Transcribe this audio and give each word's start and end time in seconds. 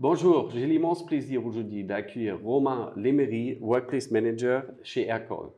Bonjour, 0.00 0.48
j'ai 0.48 0.66
l'immense 0.66 1.04
plaisir 1.04 1.44
aujourd'hui 1.44 1.84
d'accueillir 1.84 2.40
Romain 2.42 2.90
Lemery, 2.96 3.58
Workplace 3.60 4.10
Manager 4.10 4.64
chez 4.82 5.06
Aircall. 5.06 5.50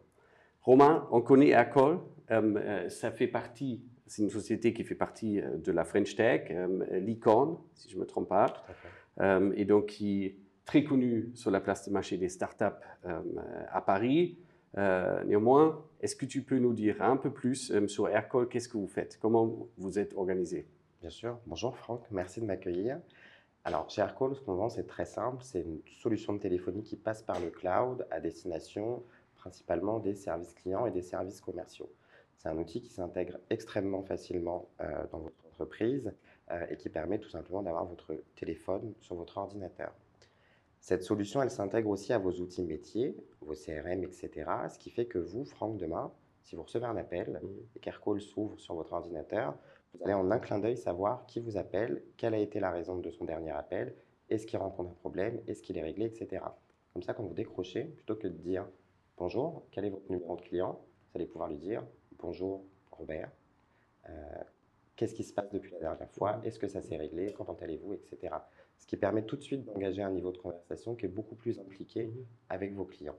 Romain, 0.62 1.06
on 1.12 1.20
connaît 1.20 1.50
Aircall, 1.50 2.00
euh, 2.32 2.54
euh, 2.56 2.88
ça 2.88 3.12
fait 3.12 3.28
partie, 3.28 3.84
c'est 4.08 4.22
une 4.22 4.30
société 4.30 4.72
qui 4.72 4.82
fait 4.82 4.96
partie 4.96 5.40
euh, 5.40 5.59
de 5.59 5.70
la 5.70 5.84
French 5.84 6.16
Tech, 6.16 6.52
l'Icon, 6.91 7.60
si 7.74 7.88
je 7.88 7.95
ne 7.95 8.00
me 8.00 8.05
trompe 8.05 8.30
pas, 8.30 8.64
et 9.55 9.64
donc 9.64 9.86
qui 9.86 10.24
est 10.24 10.36
très 10.64 10.82
connue 10.82 11.30
sur 11.34 11.52
la 11.52 11.61
place 11.61 11.86
de 11.86 11.93
marché 11.93 12.16
des 12.16 12.29
startups 12.29 12.82
à 13.04 13.80
Paris. 13.80 14.38
néanmoins, 14.77 15.84
est-ce 16.00 16.16
que 16.16 16.27
tu 16.27 16.43
peux 16.43 16.59
nous 16.59 16.72
dire 16.72 17.00
un 17.00 17.16
peu 17.16 17.30
plus 17.30 17.72
sur 17.86 18.09
Aircall, 18.09 18.48
qu'est-ce 18.48 18.68
que 18.68 18.77
vous 18.77 18.88
faites, 18.88 19.20
comment 19.22 19.68
vous 19.79 20.00
êtes 20.00 20.14
organisé? 20.16 20.66
Bien 21.00 21.11
sûr. 21.11 21.38
Bonjour 21.46 21.77
Franck, 21.77 22.02
merci 22.10 22.40
de 22.40 22.46
m'accueillir. 22.46 22.98
Alors, 23.65 23.89
chez 23.89 24.01
Aircall, 24.02 24.34
ce 24.34 24.41
qu'on 24.41 24.55
vend, 24.55 24.69
c'est 24.69 24.87
très 24.87 25.05
simple. 25.05 25.43
C'est 25.43 25.61
une 25.61 25.80
solution 26.01 26.33
de 26.33 26.39
téléphonie 26.39 26.83
qui 26.83 26.97
passe 26.97 27.23
par 27.23 27.39
le 27.39 27.51
cloud 27.51 28.07
à 28.11 28.21
destination 28.21 29.02
principalement 29.37 30.01
des 30.01 30.15
services 30.15 30.55
clients 30.55 30.87
et 30.87 30.91
des 30.91 31.02
services 31.02 31.41
commerciaux. 31.41 31.91
C'est 32.37 32.48
un 32.48 32.59
outil 32.59 32.80
qui 32.80 32.91
s'intègre 32.91 33.38
extrêmement 33.51 34.02
facilement 34.02 34.69
euh, 34.80 35.07
dans 35.12 35.19
votre 35.21 35.47
entreprise 35.47 36.12
euh, 36.51 36.66
et 36.71 36.77
qui 36.77 36.88
permet 36.88 37.19
tout 37.19 37.29
simplement 37.29 37.62
d'avoir 37.62 37.85
votre 37.85 38.15
téléphone 38.35 38.95
sur 39.01 39.15
votre 39.15 39.38
ordinateur. 39.38 39.93
Cette 40.80 41.05
solution, 41.05 41.41
elle 41.41 41.51
s'intègre 41.51 41.91
aussi 41.91 42.13
à 42.13 42.19
vos 42.19 42.33
outils 42.33 42.65
métiers, 42.65 43.16
vos 43.41 43.55
CRM, 43.55 44.02
etc. 44.02 44.30
Ce 44.73 44.79
qui 44.79 44.91
fait 44.91 45.07
que 45.07 45.19
vous, 45.19 45.45
Franck, 45.45 45.77
demain, 45.77 46.13
si 46.43 46.57
vous 46.57 46.65
recevez 46.65 46.87
un 46.87 46.97
appel 46.97 47.41
mmh. 47.41 47.77
et 47.77 47.79
qu'Aircall 47.79 48.21
s'ouvre 48.21 48.59
sur 48.59 48.74
votre 48.74 48.93
ordinateur, 48.93 49.55
vous 49.95 50.05
allez 50.05 50.14
en 50.14 50.30
un 50.30 50.38
clin 50.38 50.59
d'œil 50.59 50.77
savoir 50.77 51.27
qui 51.27 51.41
vous 51.41 51.56
appelle, 51.56 52.02
quelle 52.16 52.34
a 52.34 52.38
été 52.38 52.60
la 52.60 52.70
raison 52.70 52.96
de 52.98 53.10
son 53.10 53.24
dernier 53.24 53.51
appel, 53.51 53.95
est-ce 54.30 54.46
qu'il 54.46 54.59
rencontre 54.59 54.90
un 54.90 54.95
problème, 54.95 55.40
est-ce 55.46 55.62
qu'il 55.62 55.76
est 55.76 55.82
réglé, 55.82 56.07
etc. 56.07 56.45
Comme 56.93 57.02
ça, 57.02 57.15
quand 57.15 57.23
vous 57.23 57.35
décrochez, 57.35 57.85
plutôt 57.85 58.16
que 58.16 58.29
de 58.29 58.37
dire 58.37 58.66
bonjour, 59.16 59.66
quel 59.70 59.85
est 59.85 59.90
votre 59.90 60.10
numéro 60.10 60.37
de 60.37 60.43
client, 60.43 60.80
vous 60.82 61.18
allez 61.18 61.26
pouvoir 61.26 61.48
lui 61.48 61.59
dire 61.59 61.85
bonjour 62.18 62.65
Robert, 62.90 63.30
euh, 64.09 64.12
qu'est-ce 64.97 65.15
qui 65.15 65.25
se 65.25 65.32
passe 65.32 65.50
depuis 65.50 65.72
la 65.72 65.81
dernière 65.81 66.10
fois, 66.10 66.41
est-ce 66.44 66.59
que 66.59 66.69
ça 66.69 66.81
s'est 66.81 66.97
réglé, 66.97 67.32
comment 67.32 67.56
allez-vous, 67.60 67.93
etc. 67.94 68.34
Ce 68.78 68.87
qui 68.87 68.97
permet 68.97 69.25
tout 69.25 69.37
de 69.37 69.43
suite 69.43 69.65
d'engager 69.65 70.03
un 70.03 70.10
niveau 70.10 70.32
de 70.32 70.38
conversation 70.38 70.94
qui 70.94 71.06
est 71.06 71.09
beaucoup 71.09 71.34
plus 71.34 71.59
impliqué 71.59 72.06
mmh 72.06 72.25
avec 72.48 72.75
vos 72.75 72.84
clients. 72.84 73.19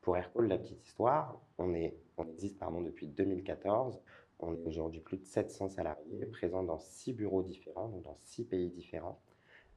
Pour 0.00 0.16
Aircall, 0.16 0.48
la 0.48 0.58
petite 0.58 0.82
histoire, 0.84 1.40
on, 1.58 1.74
est, 1.74 1.94
on 2.16 2.26
existe 2.26 2.58
pardon, 2.58 2.80
depuis 2.80 3.06
2014. 3.06 4.00
On 4.42 4.54
est 4.54 4.66
aujourd'hui 4.66 5.00
plus 5.00 5.18
de 5.18 5.24
700 5.24 5.68
salariés 5.68 6.26
présents 6.26 6.62
dans 6.62 6.78
six 6.78 7.12
bureaux 7.12 7.42
différents, 7.42 7.88
donc 7.88 8.02
dans 8.02 8.18
six 8.22 8.44
pays 8.44 8.70
différents. 8.70 9.20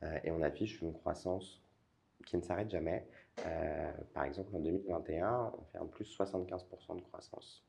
Euh, 0.03 0.17
et 0.23 0.31
on 0.31 0.41
affiche 0.41 0.81
une 0.81 0.93
croissance 0.93 1.61
qui 2.25 2.37
ne 2.37 2.41
s'arrête 2.41 2.69
jamais. 2.69 3.05
Euh, 3.45 3.91
par 4.13 4.23
exemple, 4.25 4.55
en 4.55 4.59
2021, 4.59 5.51
on 5.57 5.63
fait 5.71 5.77
un 5.77 5.85
plus 5.85 6.05
75% 6.17 6.95
de 6.95 7.01
croissance. 7.01 7.63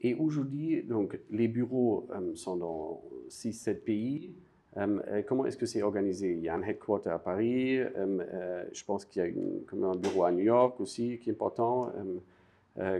Et 0.00 0.14
aujourd'hui, 0.14 0.82
donc, 0.82 1.18
les 1.30 1.48
bureaux 1.48 2.06
euh, 2.10 2.34
sont 2.34 2.56
dans 2.56 3.02
6-7 3.30 3.76
pays. 3.76 4.34
comment 5.26 5.46
est-ce 5.46 5.56
que 5.56 5.64
c'est 5.64 5.82
organisé? 5.82 6.32
Il 6.32 6.40
y 6.40 6.50
a 6.50 6.54
un 6.54 6.62
headquarter 6.62 7.08
à 7.08 7.18
Paris. 7.18 7.78
je 7.78 8.84
pense 8.84 9.06
qu'il 9.06 9.22
y 9.22 9.24
a 9.24 9.28
une, 9.28 9.64
comme 9.64 9.84
un 9.84 9.96
bureau 9.96 10.24
à 10.24 10.32
New 10.32 10.44
York 10.44 10.78
aussi 10.80 11.18
qui 11.18 11.30
est 11.30 11.32
important. 11.32 11.90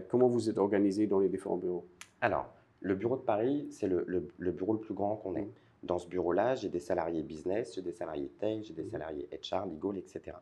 comment 0.08 0.26
vous 0.26 0.48
êtes 0.48 0.56
organisé 0.56 1.06
dans 1.06 1.18
les 1.18 1.28
différents 1.28 1.58
bureaux? 1.58 1.84
Alors, 2.22 2.46
le 2.80 2.94
bureau 2.94 3.16
de 3.16 3.22
Paris, 3.22 3.66
c'est 3.70 3.88
le, 3.88 4.02
bureau 4.38 4.74
le 4.74 4.80
plus 4.80 4.94
grand 4.94 5.16
qu'on 5.16 5.34
ait. 5.36 5.42
Mm. 5.42 5.52
Dans 5.82 5.98
ce 5.98 6.08
bureau-là, 6.08 6.54
j'ai 6.54 6.68
des 6.68 6.80
salariés 6.80 7.22
business, 7.22 7.74
j'ai 7.74 7.82
des 7.82 7.92
salariés 7.92 8.28
tech, 8.38 8.64
j'ai 8.64 8.74
des 8.74 8.84
mm. 8.84 8.90
salariés 8.90 9.28
HR, 9.32 9.66
legal, 9.66 9.98
etc. 9.98 10.36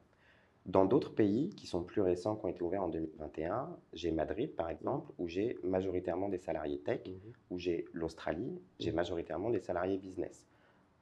Dans 0.67 0.87
d'autres 0.87 1.15
pays 1.15 1.51
qui 1.51 1.67
sont 1.67 1.83
plus 1.83 2.01
récents, 2.01 2.37
qui 2.37 2.47
ont 2.47 2.49
été 2.49 2.63
ouverts 2.63 2.85
en 2.85 2.89
2021, 2.89 3.69
j'ai 3.93 4.11
Madrid 4.11 4.55
par 4.55 4.71
exemple, 4.71 5.13
où 5.19 5.29
j'ai 5.29 5.59
majoritairement 5.63 6.29
des 6.29 6.39
salariés 6.39 6.79
tech, 6.79 7.01
mm-hmm. 7.07 7.33
où 7.51 7.59
j'ai 7.59 7.85
l'Australie, 7.93 8.59
j'ai 8.79 8.93
mm. 8.93 8.97
majoritairement 8.97 9.51
des 9.51 9.61
salariés 9.61 9.99
business. 9.99 10.47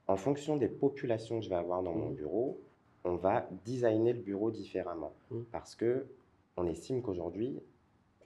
En 0.08 0.16
fonction 0.16 0.56
des 0.56 0.68
populations 0.68 1.38
que 1.38 1.44
je 1.44 1.48
vais 1.48 1.56
avoir 1.56 1.82
dans 1.82 1.94
mon 1.94 2.10
bureau, 2.10 2.60
on 3.04 3.16
va 3.16 3.48
designer 3.64 4.12
le 4.12 4.20
bureau 4.20 4.50
différemment. 4.50 5.12
Parce 5.50 5.74
que 5.74 6.06
on 6.56 6.66
estime 6.66 7.02
qu'aujourd'hui, 7.02 7.60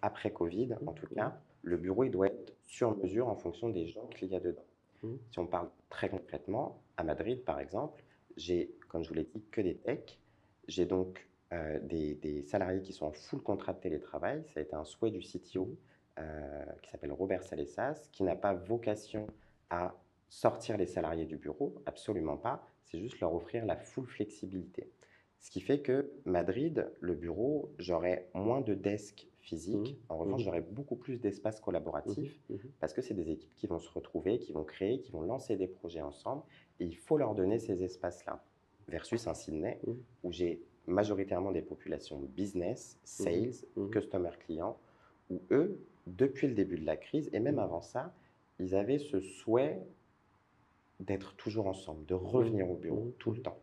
après 0.02 0.30
Covid 0.30 0.74
en 0.86 0.92
tout 0.92 1.06
cas, 1.14 1.38
le 1.62 1.76
bureau 1.76 2.04
il 2.04 2.10
doit 2.10 2.28
être 2.28 2.35
sur 2.66 2.96
mesure 2.96 3.28
en 3.28 3.36
fonction 3.36 3.68
des 3.68 3.86
gens 3.86 4.06
qu'il 4.08 4.28
y 4.28 4.36
a 4.36 4.40
dedans. 4.40 4.64
Mmh. 5.02 5.14
Si 5.30 5.38
on 5.38 5.46
parle 5.46 5.70
très 5.88 6.08
concrètement, 6.08 6.82
à 6.96 7.04
Madrid 7.04 7.42
par 7.44 7.60
exemple, 7.60 8.02
j'ai, 8.36 8.74
comme 8.88 9.02
je 9.02 9.08
vous 9.08 9.14
l'ai 9.14 9.24
dit, 9.24 9.42
que 9.50 9.60
des 9.60 9.76
techs. 9.76 10.20
J'ai 10.68 10.84
donc 10.84 11.26
euh, 11.52 11.78
des, 11.80 12.42
salariés 12.42 12.82
qui 12.82 12.92
sont 12.92 13.06
en 13.06 13.12
full 13.12 13.40
contrat 13.40 13.72
de 13.72 13.80
télétravail. 13.80 14.44
Ça 14.52 14.60
a 14.60 14.62
été 14.62 14.74
un 14.74 14.84
souhait 14.84 15.10
du 15.10 15.20
CTO 15.20 15.64
mmh. 15.64 15.76
euh, 16.18 16.64
qui 16.82 16.90
s'appelle 16.90 17.12
Robert 17.12 17.42
Salessas, 17.42 18.08
qui 18.12 18.24
n'a 18.24 18.36
pas 18.36 18.52
vocation 18.52 19.26
à 19.70 19.94
sortir 20.28 20.76
les 20.76 20.86
salariés 20.86 21.24
du 21.24 21.36
bureau, 21.36 21.74
absolument 21.86 22.36
pas. 22.36 22.68
C'est 22.84 22.98
juste 22.98 23.20
leur 23.20 23.34
offrir 23.34 23.64
la 23.64 23.76
full 23.76 24.06
flexibilité. 24.06 24.90
Ce 25.46 25.50
qui 25.52 25.60
fait 25.60 25.78
que 25.78 26.10
Madrid, 26.24 26.90
le 26.98 27.14
bureau, 27.14 27.70
j'aurai 27.78 28.26
moins 28.34 28.62
de 28.62 28.74
desks 28.74 29.28
physiques. 29.38 29.92
Mmh. 29.92 30.12
En 30.12 30.16
revanche, 30.18 30.40
mmh. 30.40 30.44
j'aurai 30.44 30.60
beaucoup 30.60 30.96
plus 30.96 31.20
d'espace 31.20 31.60
collaboratif 31.60 32.40
mmh. 32.50 32.56
parce 32.80 32.92
que 32.92 33.00
c'est 33.00 33.14
des 33.14 33.30
équipes 33.30 33.54
qui 33.54 33.68
vont 33.68 33.78
se 33.78 33.88
retrouver, 33.88 34.40
qui 34.40 34.52
vont 34.52 34.64
créer, 34.64 34.98
qui 34.98 35.12
vont 35.12 35.22
lancer 35.22 35.54
des 35.54 35.68
projets 35.68 36.02
ensemble. 36.02 36.42
Et 36.80 36.84
il 36.84 36.96
faut 36.96 37.16
leur 37.16 37.36
donner 37.36 37.60
ces 37.60 37.84
espaces-là. 37.84 38.42
Versus 38.88 39.28
un 39.28 39.34
Sydney 39.34 39.78
où 40.24 40.32
j'ai 40.32 40.60
majoritairement 40.88 41.52
des 41.52 41.62
populations 41.62 42.18
business, 42.18 42.98
sales, 43.04 43.52
customer 43.92 44.30
client, 44.40 44.76
où 45.30 45.40
eux, 45.52 45.78
depuis 46.08 46.48
le 46.48 46.54
début 46.54 46.76
de 46.76 46.86
la 46.86 46.96
crise, 46.96 47.30
et 47.32 47.38
même 47.38 47.60
avant 47.60 47.82
ça, 47.82 48.12
ils 48.58 48.74
avaient 48.74 48.98
ce 48.98 49.20
souhait 49.20 49.80
d'être 50.98 51.36
toujours 51.36 51.68
ensemble, 51.68 52.04
de 52.06 52.14
revenir 52.14 52.68
au 52.68 52.74
bureau 52.74 53.14
tout 53.20 53.30
le 53.30 53.40
temps. 53.40 53.60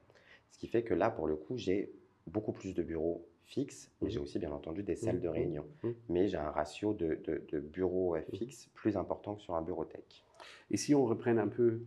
Ce 0.53 0.59
qui 0.59 0.68
fait 0.68 0.84
que 0.84 0.94
là, 0.94 1.09
pour 1.09 1.28
le 1.28 1.36
coup, 1.36 1.58
j'ai 1.58 1.91
beaucoup 2.28 2.53
plus 2.53 2.74
de 2.74 2.84
bureaux 2.84 3.28
fixes, 3.44 3.91
mais 4.02 4.09
j'ai 4.09 4.19
mhm. 4.19 4.24
aussi 4.24 4.40
bien 4.40 4.52
entendu 4.52 4.84
des 4.84 4.96
salles 4.96 5.19
de 5.19 5.28
mhm. 5.28 5.34
réunion. 5.34 5.66
Mhm. 5.81 5.96
Mais 6.09 6.28
j'ai 6.28 6.38
un 6.38 6.52
ratio 6.52 6.94
de, 6.94 7.19
bureaux 7.59 8.16
euh, 8.16 8.22
fixes 8.34 8.69
plus 8.74 8.96
important 8.96 9.36
que 9.36 9.42
sur 9.42 9.56
un 9.56 9.62
bureau 9.62 9.84
tech. 9.84 10.24
Et 10.69 10.78
si 10.78 10.94
on 10.94 11.06
reprenne 11.06 11.40
un 11.40 11.47
peu 11.47 11.81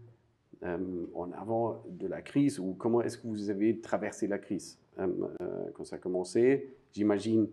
euh, 0.64 1.06
en 1.14 1.30
avant 1.32 1.82
de 1.88 2.06
la 2.06 2.22
crise, 2.22 2.58
ou 2.58 2.74
comment 2.74 3.02
est-ce 3.02 3.18
que 3.18 3.26
vous 3.28 3.50
avez 3.50 3.80
traversé 3.80 4.26
la 4.26 4.38
crise 4.38 4.78
euh, 4.98 5.06
Quand 5.74 5.84
ça 5.84 5.96
a 5.96 5.98
commencé, 5.98 6.74
j'imagine, 6.92 7.48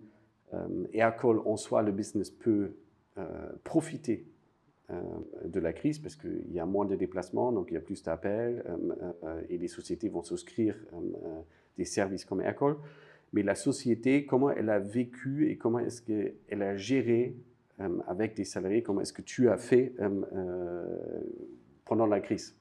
Aircall 0.94 1.40
en 1.46 1.58
soi, 1.58 1.82
le 1.82 1.92
business 1.92 2.30
peut 2.30 2.74
profiter 3.64 4.26
euh, 4.26 4.33
de 4.90 5.60
la 5.60 5.74
crise 5.74 6.00
parce 6.00 6.16
qu'il 6.16 6.52
y 6.52 6.60
a 6.60 6.66
moins 6.66 6.86
de 6.86 6.96
déplacements, 6.96 7.52
donc 7.52 7.68
il 7.72 7.76
y 7.76 7.78
a 7.78 7.82
plus 7.82 8.04
d'appels 8.04 8.64
euh, 8.68 9.14
euh, 9.24 9.42
et 9.50 9.58
les 9.58 9.68
sociétés 9.68 10.10
vont 10.10 10.24
souscrire 10.24 10.76
des 11.78 11.86
services 11.86 12.26
comme 12.26 12.42
Aircall. 12.42 12.76
Mais 13.32 13.44
la 13.44 13.56
société, 13.56 14.26
comment 14.26 14.52
elle 14.52 14.70
a 14.70 14.80
vécu 14.80 15.50
et 15.50 15.58
comment 15.58 15.80
est-ce 15.80 16.02
qu'elle 16.02 16.62
a 16.62 16.76
géré 16.76 17.36
avec 18.08 18.36
des 18.36 18.46
salariés, 18.46 18.84
comment 18.84 19.02
est-ce 19.02 19.14
que 19.14 19.24
tu 19.24 19.50
as 19.50 19.58
fait 19.58 19.96
pendant 21.86 22.06
la 22.06 22.20
crise? 22.20 22.56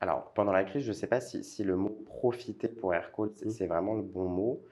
Alors, 0.00 0.32
pendant 0.34 0.50
la 0.50 0.64
crise, 0.64 0.82
je 0.82 0.88
ne 0.88 0.94
sais 0.94 1.06
pas 1.06 1.20
si, 1.20 1.62
le 1.62 1.76
mot 1.76 1.90
profiter 2.06 2.66
pour 2.66 2.92
Aircall, 2.92 3.28
mmh. 3.28 3.50
c'est 3.50 3.68
vraiment 3.68 3.94
le 3.94 4.02
bon 4.02 4.28
mot, 4.28 4.62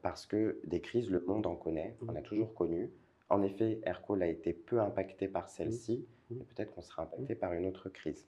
parce 0.00 0.24
que 0.24 0.58
des 0.64 0.80
crises, 0.80 1.10
le 1.10 1.22
monde 1.26 1.46
en 1.46 1.54
connaît, 1.54 1.94
on 2.08 2.16
a 2.16 2.20
mmh. 2.20 2.22
toujours 2.22 2.54
connu. 2.54 2.90
En 3.28 3.42
effet, 3.42 3.80
Aircall 3.84 4.22
a 4.22 4.28
été 4.28 4.52
peu 4.52 4.80
impacté 4.80 5.28
par 5.28 5.48
celle-ci, 5.48 6.06
mais 6.30 6.44
peut-être 6.44 6.72
qu'on 6.74 6.82
sera 6.82 7.02
impacté 7.02 7.34
par 7.34 7.52
une 7.52 7.66
autre 7.66 7.88
crise. 7.88 8.26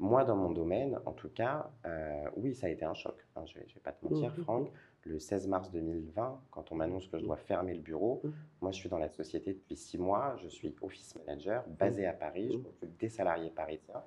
Moi, 0.00 0.24
dans 0.24 0.36
mon 0.36 0.50
domaine, 0.50 0.98
en 1.06 1.12
tout 1.12 1.28
cas, 1.28 1.70
euh, 1.86 2.28
oui, 2.36 2.54
ça 2.54 2.66
a 2.66 2.70
été 2.70 2.84
un 2.84 2.94
choc. 2.94 3.14
Hein, 3.36 3.44
je 3.46 3.58
ne 3.58 3.64
vais 3.64 3.80
pas 3.82 3.92
te 3.92 4.04
mentir, 4.04 4.34
Franck. 4.36 4.70
Le 5.04 5.18
16 5.18 5.48
mars 5.48 5.70
2020, 5.70 6.40
quand 6.50 6.72
on 6.72 6.74
m'annonce 6.76 7.06
que 7.08 7.18
je 7.18 7.24
dois 7.24 7.36
fermer 7.36 7.74
le 7.74 7.80
bureau, 7.80 8.22
moi, 8.60 8.72
je 8.72 8.76
suis 8.78 8.88
dans 8.88 8.98
la 8.98 9.08
société 9.08 9.52
depuis 9.54 9.76
six 9.76 9.98
mois. 9.98 10.36
Je 10.42 10.48
suis 10.48 10.74
office 10.82 11.14
manager 11.16 11.64
basé 11.68 12.06
à 12.06 12.12
Paris. 12.12 12.50
Je 12.52 12.58
m'occupe 12.58 12.98
des 12.98 13.08
salariés 13.08 13.50
parisiens. 13.50 14.02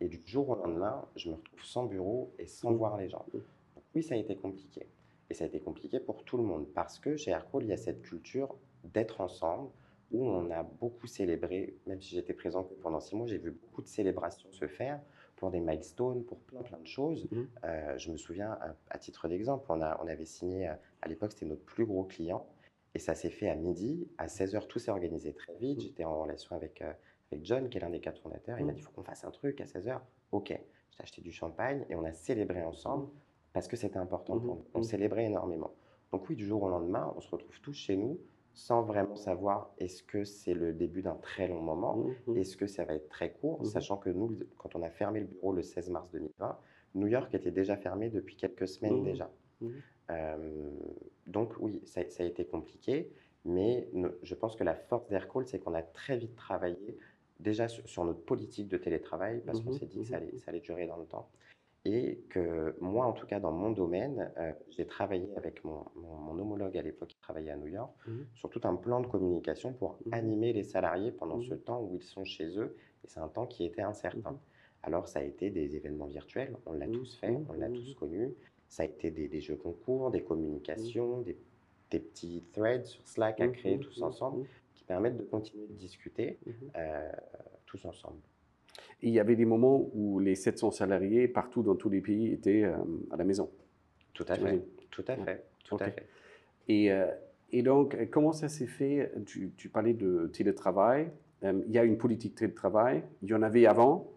Et 0.00 0.08
du 0.08 0.20
jour 0.24 0.50
au 0.50 0.54
lendemain, 0.54 1.04
je 1.16 1.30
me 1.30 1.34
retrouve 1.34 1.64
sans 1.64 1.86
bureau 1.86 2.32
et 2.38 2.46
sans 2.46 2.72
voir 2.72 2.96
les 2.96 3.08
gens. 3.08 3.24
Donc, 3.32 3.42
oui, 3.94 4.02
ça 4.02 4.14
a 4.14 4.18
été 4.18 4.36
compliqué. 4.36 4.86
Et 5.30 5.34
ça 5.34 5.44
a 5.44 5.46
été 5.46 5.60
compliqué 5.60 5.98
pour 5.98 6.24
tout 6.24 6.36
le 6.36 6.42
monde 6.44 6.66
parce 6.74 6.98
que 6.98 7.16
chez 7.16 7.30
Aircall, 7.30 7.64
il 7.64 7.70
y 7.70 7.72
a 7.72 7.76
cette 7.76 8.02
culture 8.02 8.54
d'être 8.84 9.20
ensemble, 9.20 9.70
où 10.10 10.26
on 10.26 10.50
a 10.50 10.62
beaucoup 10.62 11.06
célébré, 11.06 11.76
même 11.86 12.00
si 12.00 12.14
j'étais 12.14 12.34
présent 12.34 12.62
que 12.64 12.74
pendant 12.74 13.00
six 13.00 13.16
mois, 13.16 13.26
j'ai 13.26 13.38
vu 13.38 13.50
beaucoup 13.50 13.82
de 13.82 13.88
célébrations 13.88 14.50
se 14.52 14.66
faire 14.66 15.00
pour 15.36 15.50
des 15.50 15.60
milestones, 15.60 16.24
pour 16.24 16.38
plein 16.40 16.62
plein 16.62 16.78
de 16.78 16.86
choses. 16.86 17.28
Mmh. 17.30 17.42
Euh, 17.64 17.98
je 17.98 18.10
me 18.12 18.16
souviens, 18.16 18.56
à, 18.90 18.98
titre 18.98 19.28
d'exemple, 19.28 19.66
on, 19.68 19.80
a, 19.82 20.00
on 20.02 20.06
avait 20.06 20.24
signé, 20.24 20.68
euh, 20.68 20.74
à 21.02 21.08
l'époque, 21.08 21.32
c'était 21.32 21.46
notre 21.46 21.64
plus 21.64 21.84
gros 21.84 22.04
client, 22.04 22.46
et 22.94 22.98
ça 22.98 23.14
s'est 23.14 23.30
fait 23.30 23.48
à 23.48 23.56
midi. 23.56 24.08
À 24.18 24.26
16h, 24.26 24.66
tout 24.68 24.78
s'est 24.78 24.92
organisé 24.92 25.32
très 25.32 25.54
vite. 25.54 25.78
Mmh. 25.78 25.82
J'étais 25.82 26.04
en 26.04 26.20
relation 26.20 26.54
avec, 26.54 26.80
euh, 26.82 26.92
avec 27.32 27.44
John, 27.44 27.68
qui 27.68 27.78
est 27.78 27.80
l'un 27.80 27.90
des 27.90 28.00
quatre 28.00 28.20
fondateurs. 28.20 28.58
Il 28.60 28.66
m'a 28.66 28.72
mmh. 28.72 28.74
dit, 28.76 28.80
il 28.82 28.84
faut 28.84 28.92
qu'on 28.92 29.02
fasse 29.02 29.24
un 29.24 29.30
truc 29.32 29.60
à 29.60 29.64
16h. 29.64 30.00
OK. 30.30 30.48
J'ai 30.48 31.02
acheté 31.02 31.22
du 31.22 31.32
champagne 31.32 31.84
et 31.88 31.96
on 31.96 32.04
a 32.04 32.12
célébré 32.12 32.62
ensemble 32.62 33.08
parce 33.52 33.66
que 33.66 33.76
c'était 33.76 33.98
important 33.98 34.38
pour 34.38 34.56
nous. 34.56 34.64
On 34.74 34.82
célébrait 34.82 35.24
énormément. 35.24 35.72
Donc 36.12 36.28
oui, 36.28 36.36
du 36.36 36.46
jour 36.46 36.62
au 36.62 36.68
lendemain, 36.68 37.12
on 37.16 37.20
se 37.20 37.28
retrouve 37.28 37.60
tous 37.60 37.72
chez 37.72 37.96
nous 37.96 38.20
sans 38.54 38.82
vraiment 38.82 39.16
savoir 39.16 39.72
est-ce 39.78 40.02
que 40.02 40.24
c'est 40.24 40.54
le 40.54 40.72
début 40.72 41.02
d'un 41.02 41.16
très 41.16 41.48
long 41.48 41.60
moment, 41.60 41.96
Mhm. 42.26 42.36
est-ce 42.38 42.56
que 42.56 42.66
ça 42.66 42.84
va 42.84 42.94
être 42.94 43.08
très 43.08 43.32
court, 43.32 43.58
Mhm. 43.60 43.64
sachant 43.66 43.96
que 43.96 44.10
nous, 44.10 44.38
quand 44.58 44.74
on 44.76 44.82
a 44.82 44.90
fermé 44.90 45.20
le 45.20 45.26
bureau 45.26 45.52
le 45.52 45.62
16 45.62 45.90
mars 45.90 46.08
2020, 46.12 46.58
New 46.94 47.08
York 47.08 47.34
était 47.34 47.50
déjà 47.50 47.76
fermé 47.76 48.08
depuis 48.10 48.36
quelques 48.36 48.68
semaines 48.68 48.98
Mhm. 48.98 49.04
déjà. 49.04 49.30
Euh, 50.10 50.70
donc 51.26 51.54
oui, 51.60 51.80
ça, 51.84 52.08
ça 52.10 52.22
a 52.22 52.26
été 52.26 52.44
compliqué, 52.46 53.10
mais 53.44 53.88
ne- 53.92 54.10
je 54.22 54.34
pense 54.34 54.54
que 54.56 54.64
la 54.64 54.74
force 54.74 55.08
d'Aircall, 55.08 55.46
c'est 55.46 55.58
qu'on 55.58 55.74
a 55.74 55.82
très 55.82 56.16
vite 56.16 56.36
travaillé 56.36 56.96
déjà 57.40 57.66
sur, 57.68 57.88
sur 57.88 58.04
notre 58.04 58.24
politique 58.24 58.68
de 58.68 58.76
télétravail, 58.76 59.42
parce 59.44 59.60
qu'on 59.60 59.72
s'est 59.72 59.86
dit 59.86 59.98
que 59.98 60.06
ça 60.06 60.16
allait, 60.16 60.36
ça 60.36 60.50
allait 60.50 60.60
durer 60.60 60.86
dans 60.86 60.96
le 60.98 61.06
temps. 61.06 61.28
Et 61.86 62.24
que 62.30 62.74
moi, 62.80 63.04
en 63.06 63.12
tout 63.12 63.26
cas, 63.26 63.40
dans 63.40 63.52
mon 63.52 63.70
domaine, 63.70 64.32
euh, 64.38 64.52
j'ai 64.70 64.86
travaillé 64.86 65.28
avec 65.36 65.62
mon, 65.64 65.84
mon- 65.96 66.16
mon 66.16 66.38
homologue 66.38 66.76
à 66.78 66.82
l'époque 66.82 67.10
qui 67.10 67.18
travaillait 67.18 67.50
à 67.50 67.56
New 67.56 67.66
York 67.66 67.92
Mhm. 68.06 68.26
sur 68.34 68.48
tout 68.48 68.60
un 68.64 68.74
plan 68.74 69.00
de 69.00 69.06
communication 69.06 69.74
pour 69.74 69.98
Mhm. 70.06 70.14
animer 70.14 70.52
les 70.54 70.64
salariés 70.64 71.12
pendant 71.12 71.40
ce 71.42 71.52
Mhm. 71.54 71.60
temps 71.60 71.82
où 71.82 71.94
ils 71.96 72.02
sont 72.02 72.24
chez 72.24 72.58
eux. 72.58 72.74
Et 73.04 73.08
c'est 73.08 73.20
un 73.20 73.28
temps 73.28 73.46
qui 73.46 73.66
était 73.66 73.82
incertain. 73.82 74.40
Alors, 74.82 75.08
ça 75.08 75.18
a 75.18 75.22
été 75.22 75.50
des 75.50 75.76
événements 75.76 76.06
virtuels, 76.06 76.56
on 76.66 76.72
l'a 76.72 76.88
tous 76.88 77.16
fait, 77.16 77.36
on 77.48 77.52
l'a 77.52 77.68
tous 77.68 77.94
connu. 77.94 78.34
Ça 78.68 78.82
a 78.82 78.86
été 78.86 79.10
des, 79.10 79.28
des 79.28 79.40
jeux 79.42 79.56
concours, 79.56 80.10
des 80.10 80.22
communications, 80.24 81.20
des, 81.20 81.38
des 81.90 82.00
petits 82.00 82.42
threads 82.52 82.86
sur 82.86 83.06
Slack 83.06 83.40
à 83.42 83.48
créer 83.48 83.78
tous 83.78 84.02
ensemble 84.02 84.46
qui 84.74 84.84
permettent 84.84 85.16
de 85.18 85.22
continuer 85.24 85.66
de 85.66 85.74
discuter 85.74 86.38
euh, 86.76 87.12
tous 87.66 87.84
ensemble. 87.84 88.20
Il 89.04 89.10
y 89.12 89.20
avait 89.20 89.36
des 89.36 89.44
moments 89.44 89.90
où 89.94 90.18
les 90.18 90.34
700 90.34 90.70
salariés 90.70 91.28
partout 91.28 91.62
dans 91.62 91.74
tous 91.76 91.90
les 91.90 92.00
pays 92.00 92.32
étaient 92.32 92.64
euh, 92.64 92.74
à 93.10 93.16
la 93.18 93.24
maison. 93.24 93.50
Tout 94.14 94.24
à 94.28 94.34
fait, 94.34 94.62
tout 94.90 95.04
à 95.06 95.12
Ouais. 95.14 95.24
fait, 95.24 95.44
tout 95.64 95.76
à 95.78 95.90
fait. 95.90 96.06
Et, 96.68 96.90
euh, 96.90 97.06
et 97.52 97.62
donc, 97.62 97.94
euh, 97.94 98.06
comment 98.10 98.32
ça 98.32 98.48
s'est 98.48 98.66
fait? 98.66 99.12
Tu, 99.26 99.52
tu 99.58 99.68
parlais 99.68 99.92
de 99.92 100.28
télétravail. 100.32 101.10
Euh, 101.42 101.60
il 101.66 101.72
y 101.72 101.78
a 101.78 101.84
une 101.84 101.98
politique 101.98 102.34
télétravail. 102.34 103.02
Il 103.22 103.28
y 103.28 103.34
en 103.34 103.42
avait 103.42 103.66
avant. 103.66 104.10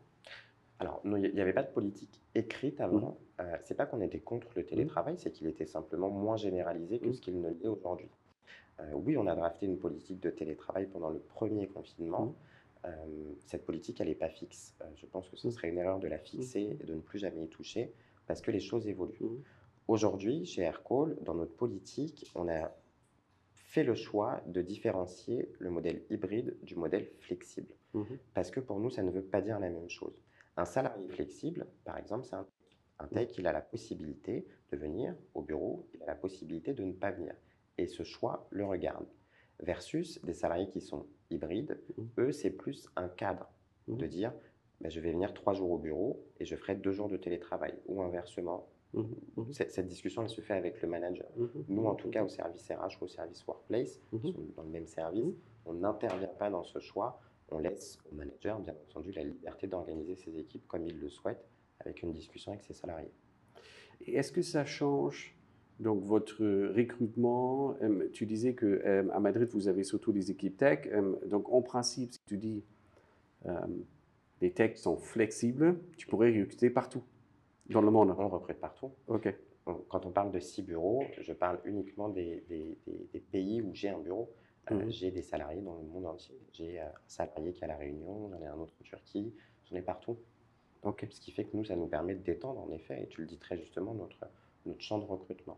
Alors, 0.80 1.02
non, 1.04 1.18
il 1.18 1.34
n'y 1.34 1.42
avait 1.42 1.52
pas 1.54 1.64
de 1.64 1.72
politique 1.72 2.22
écrite 2.34 2.80
avant. 2.80 3.18
Euh, 3.42 3.56
c'est 3.64 3.76
pas 3.76 3.86
qu'on 3.88 4.00
était 4.02 4.20
contre 4.20 4.48
le 4.56 4.64
télétravail, 4.64 5.16
c'est 5.18 5.32
qu'il 5.32 5.48
était 5.48 5.66
simplement 5.66 6.10
moins 6.10 6.38
généralisé 6.38 7.00
que 7.00 7.08
Mhm. 7.08 7.14
ce 7.14 7.22
qu'il 7.22 7.42
ne 7.42 7.50
l'est 7.50 7.68
aujourd'hui. 7.68 8.10
Oui, 8.94 9.18
on 9.18 9.26
a 9.26 9.36
drafté 9.36 9.66
une 9.66 9.80
politique 9.80 10.20
de 10.20 10.30
télétravail 10.30 10.86
pendant 10.86 11.10
le 11.10 11.18
premier 11.18 11.66
confinement. 11.68 12.36
Euh, 12.36 12.57
cette 13.46 13.66
politique, 13.66 14.00
elle 14.02 14.08
n'est 14.08 14.16
pas 14.16 14.30
fixe. 14.30 14.76
Euh, 14.82 14.86
je 14.96 15.06
pense 15.06 15.30
que 15.30 15.36
ce 15.38 15.48
Mhm. 15.48 15.54
serait 15.54 15.70
une 15.70 15.78
erreur 15.78 16.00
de 16.00 16.08
la 16.08 16.18
fixer 16.20 16.78
et 16.80 16.86
de 16.86 16.94
ne 16.96 17.00
plus 17.02 17.20
jamais 17.20 17.44
y 17.44 17.48
toucher 17.50 17.94
parce 18.28 18.42
que 18.42 18.52
les 18.52 18.60
choses 18.60 18.88
évoluent. 18.88 19.18
Mhm. 19.22 19.42
Aujourd'hui, 19.88 20.46
chez 20.46 20.64
Aircall, 20.64 21.18
dans 21.22 21.34
notre 21.34 21.56
politique, 21.56 22.30
on 22.36 22.48
a 22.50 22.76
fait 23.54 23.84
le 23.84 23.96
choix 23.96 24.42
de 24.48 24.62
différencier 24.62 25.50
le 25.60 25.70
modèle 25.70 26.04
hybride 26.10 26.58
du 26.64 26.76
modèle 26.76 27.10
flexible. 27.20 27.74
Parce 28.36 28.52
que 28.52 28.60
pour 28.60 28.80
nous, 28.80 28.92
ça 28.92 29.02
ne 29.02 29.10
veut 29.10 29.24
pas 29.24 29.42
dire 29.42 29.60
la 29.60 29.70
même 29.72 29.90
chose. 29.90 30.22
Un 30.56 30.66
salarié 30.66 31.08
flexible, 31.08 31.66
par 31.84 31.98
exemple, 31.98 32.26
c'est 32.26 32.36
un 32.36 32.44
tech. 32.44 32.78
Un 33.00 33.08
tech, 33.08 33.38
il 33.40 33.48
a 33.48 33.52
la 33.54 33.62
possibilité 33.62 34.46
de 34.72 34.78
venir 34.78 35.16
au 35.34 35.42
bureau, 35.42 35.88
il 35.96 36.04
a 36.04 36.06
la 36.08 36.16
possibilité 36.16 36.74
de 36.74 36.84
ne 36.84 36.94
pas 36.94 37.10
venir. 37.12 37.34
Et 37.80 37.88
ce 37.88 38.04
choix 38.04 38.48
le 38.52 38.66
regarde. 38.66 39.08
Versus 39.60 40.22
des 40.24 40.34
salariés 40.34 40.70
qui 40.70 40.82
sont 40.82 41.06
hybrides, 41.32 41.80
Mhm. 41.98 42.08
eux, 42.20 42.32
c'est 42.32 42.52
plus 42.52 42.88
un 42.96 43.10
cadre 43.10 43.50
Mhm. 43.88 43.98
de 43.98 44.06
dire 44.08 44.34
ben, 44.80 44.90
je 44.92 45.00
vais 45.00 45.12
venir 45.12 45.34
trois 45.34 45.54
jours 45.54 45.72
au 45.72 45.80
bureau 45.80 46.24
et 46.40 46.46
je 46.46 46.56
ferai 46.56 46.76
deux 46.76 46.92
jours 46.92 47.10
de 47.10 47.18
télétravail. 47.18 47.74
Ou 47.88 48.02
inversement. 48.04 48.68
Mhm. 48.94 49.52
cette, 49.52 49.72
cette 49.72 49.88
discussion, 49.88 50.22
elle 50.24 50.30
se 50.30 50.40
fait 50.42 50.54
avec 50.54 50.82
le 50.82 50.88
manager. 50.88 51.28
Nous, 51.68 51.86
en 51.86 51.96
tout 51.96 52.10
cas, 52.10 52.24
au 52.24 52.30
service 52.30 52.70
RH 52.72 53.02
ou 53.02 53.06
au 53.06 53.08
service 53.08 53.46
Workplace, 53.46 54.00
qui 54.22 54.32
sont 54.32 54.46
dans 54.56 54.64
le 54.64 54.70
même 54.70 54.88
service, 54.88 55.36
on 55.66 55.74
n'intervient 55.74 56.28
pas 56.30 56.50
dans 56.50 56.64
ce 56.64 56.80
choix. 56.80 57.20
On 57.50 57.58
laisse 57.60 58.00
au 58.12 58.16
manager, 58.16 58.60
bien 58.60 58.74
entendu, 58.90 59.12
la 59.12 59.24
liberté 59.24 59.68
d'organiser 59.68 60.16
ses 60.16 60.38
équipes 60.38 60.66
comme 60.68 60.86
il 60.86 61.00
le 61.00 61.10
souhaite, 61.10 61.44
avec 61.80 62.02
une 62.02 62.12
discussion 62.14 62.52
avec 62.54 62.64
ses 62.64 62.74
salariés. 62.74 63.12
Et 64.02 64.16
Est-ce 64.16 64.32
que 64.32 64.42
ça 64.42 64.64
change 64.66 65.37
donc 65.80 66.04
votre 66.04 66.44
recrutement 66.76 67.76
Tu 68.14 68.26
disais 68.26 68.54
que 68.54 68.82
à 69.12 69.20
Madrid 69.20 69.48
vous 69.52 69.68
avez 69.68 69.84
surtout 69.84 70.12
des 70.12 70.32
équipes 70.32 70.58
tech. 70.58 70.88
donc 71.26 71.52
en 71.52 71.62
principe, 71.62 72.12
si 72.14 72.20
tu 72.26 72.38
dis 72.38 72.64
euh, 73.46 73.52
les 74.42 74.52
techs 74.52 74.78
sont 74.78 74.98
flexibles, 74.98 75.80
tu 75.98 76.08
pourrais 76.08 76.32
recruter 76.38 76.70
partout 76.70 77.04
dans 77.70 77.82
le 77.82 77.92
monde. 77.92 78.16
On 78.18 78.28
recrute 78.30 78.58
partout. 78.60 78.92
Ok. 79.08 79.34
Quand 79.90 80.06
on 80.06 80.12
parle 80.12 80.32
de 80.32 80.40
six 80.40 80.62
bureaux, 80.62 81.04
je 81.20 81.34
parle 81.34 81.60
uniquement 81.66 82.08
des, 82.10 82.44
des- 82.48 82.78
des- 82.88 83.08
des 83.12 83.20
pays 83.20 83.62
où 83.62 83.72
j'ai 83.74 83.90
un 83.90 84.00
bureau. 84.00 84.32
Euh, 84.72 84.76
Mhm. 84.76 84.90
J'ai 84.92 85.12
des 85.12 85.22
salariés 85.22 85.62
dans 85.62 85.76
le 85.78 85.84
monde 85.84 86.06
entier. 86.06 86.36
J'ai 86.54 86.80
euh, 86.80 86.86
un 86.86 86.92
salarié 87.08 87.52
qui 87.54 87.62
est 87.62 87.64
à 87.64 87.68
La 87.68 87.78
Réunion, 87.78 88.30
j'en 88.30 88.42
ai 88.42 88.48
un 88.48 88.56
autre 88.58 88.74
en 88.82 88.84
Turquie, 88.84 89.34
j'en 89.70 89.76
ai 89.78 89.82
partout. 89.82 90.18
Ok. 90.84 91.06
Ce 91.10 91.20
qui 91.22 91.32
fait 91.32 91.46
que 91.46 91.56
nous, 91.56 91.64
ça 91.66 91.76
nous 91.76 91.88
permet 91.88 92.16
d'étendre, 92.16 92.60
en 92.62 92.72
effet, 92.72 93.04
et 93.04 93.08
tu 93.08 93.22
le 93.22 93.28
dis 93.28 93.38
très 93.38 93.58
justement, 93.58 93.94
notre, 93.94 94.26
notre 94.66 94.82
champ 94.82 95.00
de 95.00 95.06
recrutement. 95.06 95.58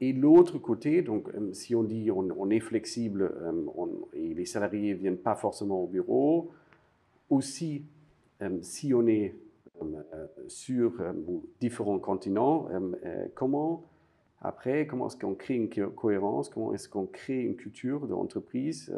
Et 0.00 0.12
l'autre 0.12 0.58
côté, 0.58 1.02
donc 1.02 1.28
euh, 1.34 1.52
si 1.52 1.74
on 1.74 1.82
dit 1.82 2.10
on, 2.10 2.50
est 2.50 2.60
flexible 2.60 3.32
euh, 3.40 3.86
et 4.12 4.34
les 4.34 4.44
salariés 4.44 4.94
ne 4.94 4.98
viennent 4.98 5.16
pas 5.16 5.36
forcément 5.36 5.82
au 5.82 5.86
bureau, 5.86 6.50
aussi 7.30 7.84
euh, 8.42 8.58
si 8.62 8.92
on 8.92 9.06
est 9.06 9.34
sur 10.46 10.92
différents 11.60 11.98
continents, 11.98 12.68
comment 13.34 13.84
après, 14.40 14.86
comment 14.86 15.08
est-ce 15.08 15.16
qu'on 15.16 15.34
crée 15.34 15.56
une 15.56 15.68
co- 15.68 15.90
cohérence, 15.90 16.48
comment 16.48 16.72
est-ce 16.72 16.88
qu'on 16.88 17.06
crée 17.06 17.40
une 17.40 17.56
culture 17.56 18.06
d'entreprise 18.06 18.94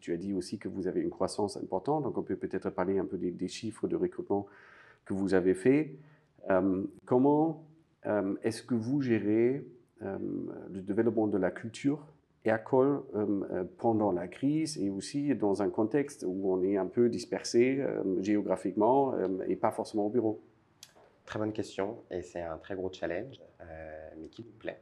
Tu 0.00 0.12
as 0.12 0.18
dit 0.18 0.34
aussi 0.34 0.58
que 0.58 0.68
vous 0.68 0.86
avez 0.86 1.00
une 1.00 1.08
croissance 1.08 1.56
importante, 1.56 2.04
donc 2.04 2.18
on 2.18 2.22
peut 2.22 2.36
peut-être 2.36 2.68
parler 2.68 2.98
un 2.98 3.06
peu 3.06 3.16
des, 3.16 3.30
des 3.30 3.48
chiffres 3.48 3.88
de 3.88 3.96
recrutement 3.96 4.46
que 5.06 5.14
vous 5.14 5.32
avez 5.32 5.54
fait. 5.54 5.94
Comment 7.06 7.64
est-ce 8.42 8.62
que 8.62 8.74
vous 8.74 9.02
gérez 9.02 9.64
euh, 10.02 10.18
le 10.70 10.80
développement 10.80 11.26
de 11.26 11.36
la 11.36 11.50
culture 11.50 12.06
Aircall 12.44 13.02
euh, 13.14 13.26
euh, 13.52 13.64
pendant 13.76 14.12
la 14.12 14.26
crise 14.26 14.78
et 14.78 14.88
aussi 14.88 15.34
dans 15.34 15.62
un 15.62 15.68
contexte 15.68 16.24
où 16.26 16.50
on 16.50 16.62
est 16.62 16.78
un 16.78 16.86
peu 16.86 17.10
dispersé 17.10 17.80
euh, 17.80 18.22
géographiquement 18.22 19.12
euh, 19.12 19.44
et 19.46 19.56
pas 19.56 19.70
forcément 19.70 20.06
au 20.06 20.08
bureau? 20.08 20.40
Très 21.26 21.38
bonne 21.38 21.52
question, 21.52 21.98
et 22.10 22.22
c'est 22.22 22.40
un 22.40 22.56
très 22.56 22.74
gros 22.74 22.90
challenge, 22.90 23.40
euh, 23.60 24.10
mais 24.18 24.28
qui 24.28 24.42
nous 24.42 24.58
plaît. 24.58 24.80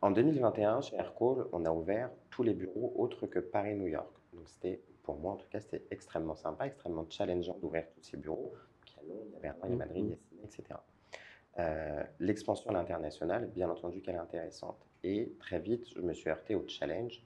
En 0.00 0.10
2021, 0.10 0.80
chez 0.80 0.96
Aircall, 0.96 1.46
on 1.52 1.64
a 1.66 1.70
ouvert 1.70 2.10
tous 2.30 2.42
les 2.42 2.54
bureaux 2.54 2.94
autres 2.96 3.26
que 3.26 3.38
Paris-New 3.38 3.88
York. 3.88 4.10
Donc 4.32 4.48
c'était, 4.48 4.80
pour 5.02 5.18
moi 5.18 5.32
en 5.32 5.36
tout 5.36 5.48
cas, 5.50 5.60
c'était 5.60 5.84
extrêmement 5.90 6.34
sympa, 6.34 6.66
extrêmement 6.66 7.06
challengeant 7.10 7.58
d'ouvrir 7.60 7.84
tous 7.94 8.02
ces 8.02 8.16
bureaux. 8.16 8.54
Donc, 8.54 9.04
il 9.04 9.06
y 9.06 9.08
Londres, 9.10 9.38
Berlin, 9.42 9.76
Madrid, 9.76 10.18
etc. 10.42 10.78
Euh, 11.58 12.02
L'expansion 12.20 12.70
à 12.70 12.74
l'international, 12.74 13.50
bien 13.50 13.70
entendu 13.70 14.02
qu'elle 14.02 14.16
est 14.16 14.18
intéressante. 14.18 14.86
Et 15.04 15.32
très 15.38 15.58
vite, 15.58 15.86
je 15.94 16.00
me 16.00 16.12
suis 16.12 16.28
heurté 16.28 16.54
au 16.54 16.66
challenge 16.68 17.22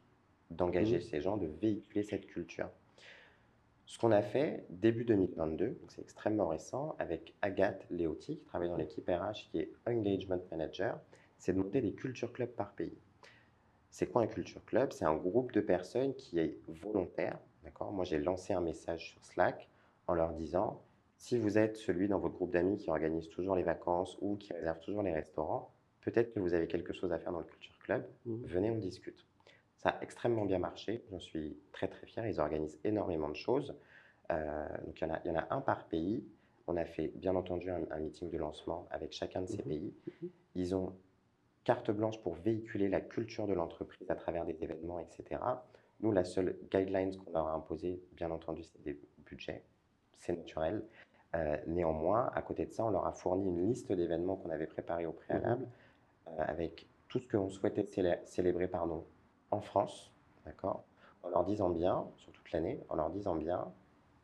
d'engager 0.51 0.97
Mhm. 0.97 1.03
ces 1.03 1.21
gens, 1.21 1.37
de 1.37 1.47
véhiculer 1.47 2.03
cette 2.03 2.27
culture. 2.27 2.71
Ce 3.87 3.99
qu'on 3.99 4.13
a 4.13 4.23
fait 4.23 4.67
début 4.71 5.05
2022, 5.05 5.71
donc 5.71 5.91
c'est 5.91 6.01
extrêmement 6.03 6.47
récent, 6.49 6.95
avec 7.01 7.35
Agathe 7.43 7.87
Léotti, 7.91 8.37
qui 8.39 8.45
travaille 8.45 8.69
dans 8.69 8.77
l'équipe 8.77 9.09
RH, 9.09 9.49
qui 9.51 9.59
est 9.59 9.73
Engagement 9.87 10.41
Manager, 10.53 11.01
c'est 11.39 11.53
de 11.53 11.59
monter 11.59 11.81
des 11.81 11.93
culture 11.93 12.33
clubs 12.33 12.51
par 12.51 12.73
pays. 12.75 12.97
C'est 13.91 14.07
quoi 14.07 14.23
un 14.23 14.29
culture 14.29 14.65
club? 14.65 14.93
C'est 14.93 15.05
un 15.07 15.17
groupe 15.17 15.51
de 15.53 15.61
personnes 15.61 16.15
qui 16.15 16.39
est 16.39 16.57
volontaire. 16.69 17.39
D'accord? 17.65 17.91
Moi, 17.93 18.05
j'ai 18.05 18.19
lancé 18.19 18.53
un 18.53 18.61
message 18.61 19.11
sur 19.11 19.25
Slack 19.25 19.69
en 20.07 20.15
leur 20.15 20.33
disant 20.35 20.81
si 21.21 21.39
vous 21.39 21.59
êtes 21.59 21.77
celui 21.77 22.09
dans 22.09 22.19
votre 22.19 22.35
groupe 22.35 22.51
d'amis 22.51 22.79
qui 22.79 22.89
organise 22.91 23.29
toujours 23.29 23.55
les 23.55 23.63
vacances 23.63 24.17
ou 24.23 24.37
qui 24.37 24.53
réserve 24.55 24.81
toujours 24.81 25.03
les 25.03 25.13
restaurants, 25.13 25.71
peut-être 26.01 26.33
que 26.33 26.41
vous 26.41 26.55
avez 26.55 26.67
quelque 26.67 26.95
chose 26.95 27.13
à 27.13 27.19
faire 27.19 27.31
dans 27.31 27.41
le 27.41 27.45
culture 27.45 27.79
club. 27.81 28.07
Mhm. 28.25 28.43
Venez, 28.47 28.71
on 28.71 28.79
discute. 28.79 29.27
Ça 29.77 29.91
a 29.91 30.03
extrêmement 30.03 30.47
bien 30.47 30.59
marché. 30.59 31.05
J'en 31.11 31.21
suis 31.21 31.59
très 31.73 31.89
très 31.89 32.07
fier. 32.07 32.27
Ils 32.27 32.41
organisent 32.41 32.79
énormément 32.85 33.29
de 33.29 33.37
choses. 33.37 33.75
Euh, 34.33 34.69
donc 34.87 34.99
il 35.01 35.05
y, 35.07 35.11
en 35.11 35.15
a, 35.15 35.21
il 35.25 35.29
y 35.29 35.31
en 35.31 35.39
a 35.39 35.47
un 35.55 35.61
par 35.61 35.85
pays. 35.89 36.25
On 36.67 36.77
a 36.79 36.87
fait 36.87 37.09
bien 37.17 37.37
entendu 37.37 37.71
un, 37.71 37.83
un 37.91 37.99
meeting 38.01 38.31
de 38.31 38.39
lancement 38.39 38.89
avec 38.91 39.13
chacun 39.13 39.43
de 39.43 39.47
ces 39.47 39.59
Mhm. 39.59 39.69
pays. 39.69 39.95
Ils 40.55 40.75
ont 40.75 40.95
carte 41.65 41.91
blanche 41.91 42.19
pour 42.23 42.35
véhiculer 42.35 42.89
la 42.89 43.03
culture 43.03 43.47
de 43.47 43.53
l'entreprise 43.53 44.11
à 44.11 44.15
travers 44.15 44.47
des 44.47 44.57
événements, 44.65 44.99
etc. 45.01 45.39
Nous, 46.01 46.13
la 46.13 46.25
seule 46.25 46.57
guideline 46.73 47.15
qu'on 47.19 47.31
leur 47.33 47.49
a 47.49 47.53
imposée, 47.55 48.03
bien 48.13 48.31
entendu, 48.31 48.65
c'est 48.65 48.83
des 48.83 48.99
budgets. 49.27 49.63
C'est 50.17 50.35
naturel. 50.35 50.83
Euh, 51.37 51.57
néanmoins, 51.67 52.31
à 52.35 52.43
côté 52.43 52.67
de 52.67 52.73
ça, 52.73 52.85
on 52.85 52.91
leur 52.91 53.07
a 53.07 53.13
fourni 53.13 53.47
une 53.47 53.69
liste 53.69 53.93
d'événements 53.93 54.37
qu'on 54.37 54.51
avait 54.51 54.67
préparés 54.67 55.07
au 55.07 55.13
préalable 55.13 55.67
euh, 56.27 56.31
avec 56.39 56.89
tout 57.09 57.21
ce 57.21 57.29
qu'on 57.29 57.49
souhaitait 57.49 57.85
célé- 57.85 58.19
célébrer 58.25 58.67
pardon, 58.67 59.05
en 59.53 59.61
France, 59.61 60.13
d'accord 60.45 60.83
En 61.23 61.29
leur 61.29 61.45
disant 61.45 61.71
bien, 61.71 62.07
sur 62.17 62.33
toute 62.33 62.51
l'année, 62.53 62.81
en 62.89 62.97
leur 62.97 63.11
disant 63.11 63.37
bien, 63.37 63.73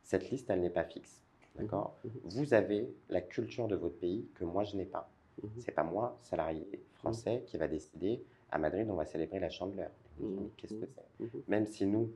cette 0.03 0.29
liste, 0.29 0.49
elle 0.49 0.59
n'est 0.61 0.69
pas 0.69 0.83
fixe, 0.83 1.21
d'accord. 1.55 1.95
Mhm. 2.03 2.11
Vous 2.25 2.53
avez 2.53 2.93
la 3.09 3.21
culture 3.21 3.67
de 3.69 3.75
votre 3.75 3.97
pays 3.97 4.27
que 4.35 4.43
moi, 4.43 4.63
je 4.65 4.75
n'ai 4.75 4.85
pas. 4.85 5.09
Ce 5.59 5.67
n'est 5.67 5.73
pas 5.73 5.83
moi, 5.83 6.17
salarié 6.23 6.67
français, 6.95 7.43
qui 7.45 7.57
va 7.57 7.67
décider 7.67 8.21
à 8.51 8.57
Madrid, 8.57 8.89
on 8.89 8.95
va 8.95 9.05
célébrer 9.05 9.39
la 9.39 9.49
Chandeleur. 9.49 9.91
Qu'est-ce 10.57 10.73
que 10.73 10.85
c'est? 10.87 11.29
Même 11.47 11.67
si 11.67 11.85
nous, 11.85 12.11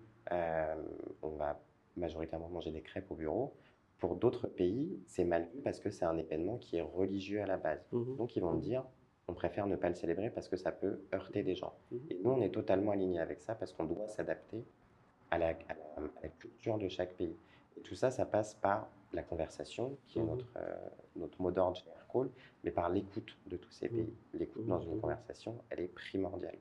on 1.22 1.30
va 1.38 1.60
majoritairement 1.98 2.50
manger 2.50 2.72
des 2.72 2.82
crêpes 2.82 3.10
au 3.12 3.16
bureau, 3.16 3.54
pour 4.02 4.16
d'autres 4.16 4.48
pays, 4.48 5.00
c'est 5.06 5.24
mal 5.24 5.48
vu 5.54 5.62
parce 5.62 5.80
que 5.80 5.92
c'est 5.92 6.06
un 6.06 6.18
événement 6.18 6.58
qui 6.58 6.76
est 6.78 6.82
religieux 6.82 7.42
à 7.42 7.46
la 7.46 7.58
base. 7.58 7.88
Mhm. 7.92 8.18
Donc 8.18 8.36
ils 8.36 8.42
vont 8.42 8.56
dire, 8.56 8.84
on 9.28 9.34
préfère 9.34 9.68
ne 9.68 9.76
pas 9.76 9.90
le 9.90 9.96
célébrer 9.96 10.32
parce 10.32 10.50
que 10.50 10.58
ça 10.58 10.72
peut 10.72 11.02
heurter 11.14 11.44
des 11.44 11.56
gens. 11.56 11.74
Mhm. 11.92 12.00
Et 12.10 12.20
nous, 12.22 12.32
on 12.32 12.42
est 12.42 12.50
totalement 12.50 12.92
alignés 12.92 13.20
avec 13.20 13.40
ça 13.40 13.54
parce 13.54 13.72
qu'on 13.72 13.86
doit 13.86 14.08
s'adapter 14.08 14.66
à 15.30 15.38
la, 15.38 15.54
culture 16.40 16.80
de 16.80 16.90
chaque 16.90 17.14
pays. 17.14 17.36
Et 17.78 17.82
tout 17.82 17.94
ça, 17.94 18.10
ça 18.10 18.26
passe 18.26 18.56
par 18.56 18.90
la 19.14 19.22
conversation, 19.22 19.96
qui 20.08 20.18
est 20.18 20.24
mhm. 20.24 20.30
notre, 20.30 20.48
euh, 20.58 20.76
notre 21.16 21.40
mot 21.40 21.52
d'ordre 21.52 21.78
chez 21.78 21.90
Aircall, 21.96 22.30
mais 22.64 22.72
par 22.72 22.90
l'écoute 22.90 23.38
de 23.46 23.56
tous 23.56 23.72
ces 23.72 23.88
pays. 23.88 24.14
L'écoute 24.34 24.66
dans 24.66 24.80
une 24.80 25.00
conversation, 25.00 25.56
elle 25.70 25.82
est 25.82 25.94
primordiale. 25.94 26.58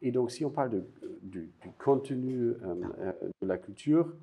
Et 0.00 0.12
donc, 0.12 0.30
si 0.30 0.46
on 0.46 0.50
parle 0.50 0.70
de, 0.70 0.84
du, 1.22 1.50
contenu 1.78 2.36
euh, 2.36 2.56
euh, 3.00 3.12
de 3.42 3.46
la 3.46 3.58
culture, 3.58 4.14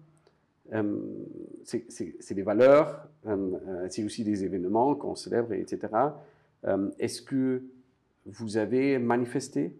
c'est 1.63 2.34
des 2.34 2.41
valeurs, 2.44 3.08
euh, 3.25 3.51
euh, 3.68 3.88
c'est 3.89 4.03
aussi 4.03 4.24
des 4.24 4.44
événements 4.44 4.96
qu'on 4.96 5.15
célèbre, 5.15 5.53
etc. 5.53 5.89
Est-ce 7.00 7.22
que 7.22 7.63
vous 8.25 8.58
avez 8.58 9.00
manifesté 9.00 9.75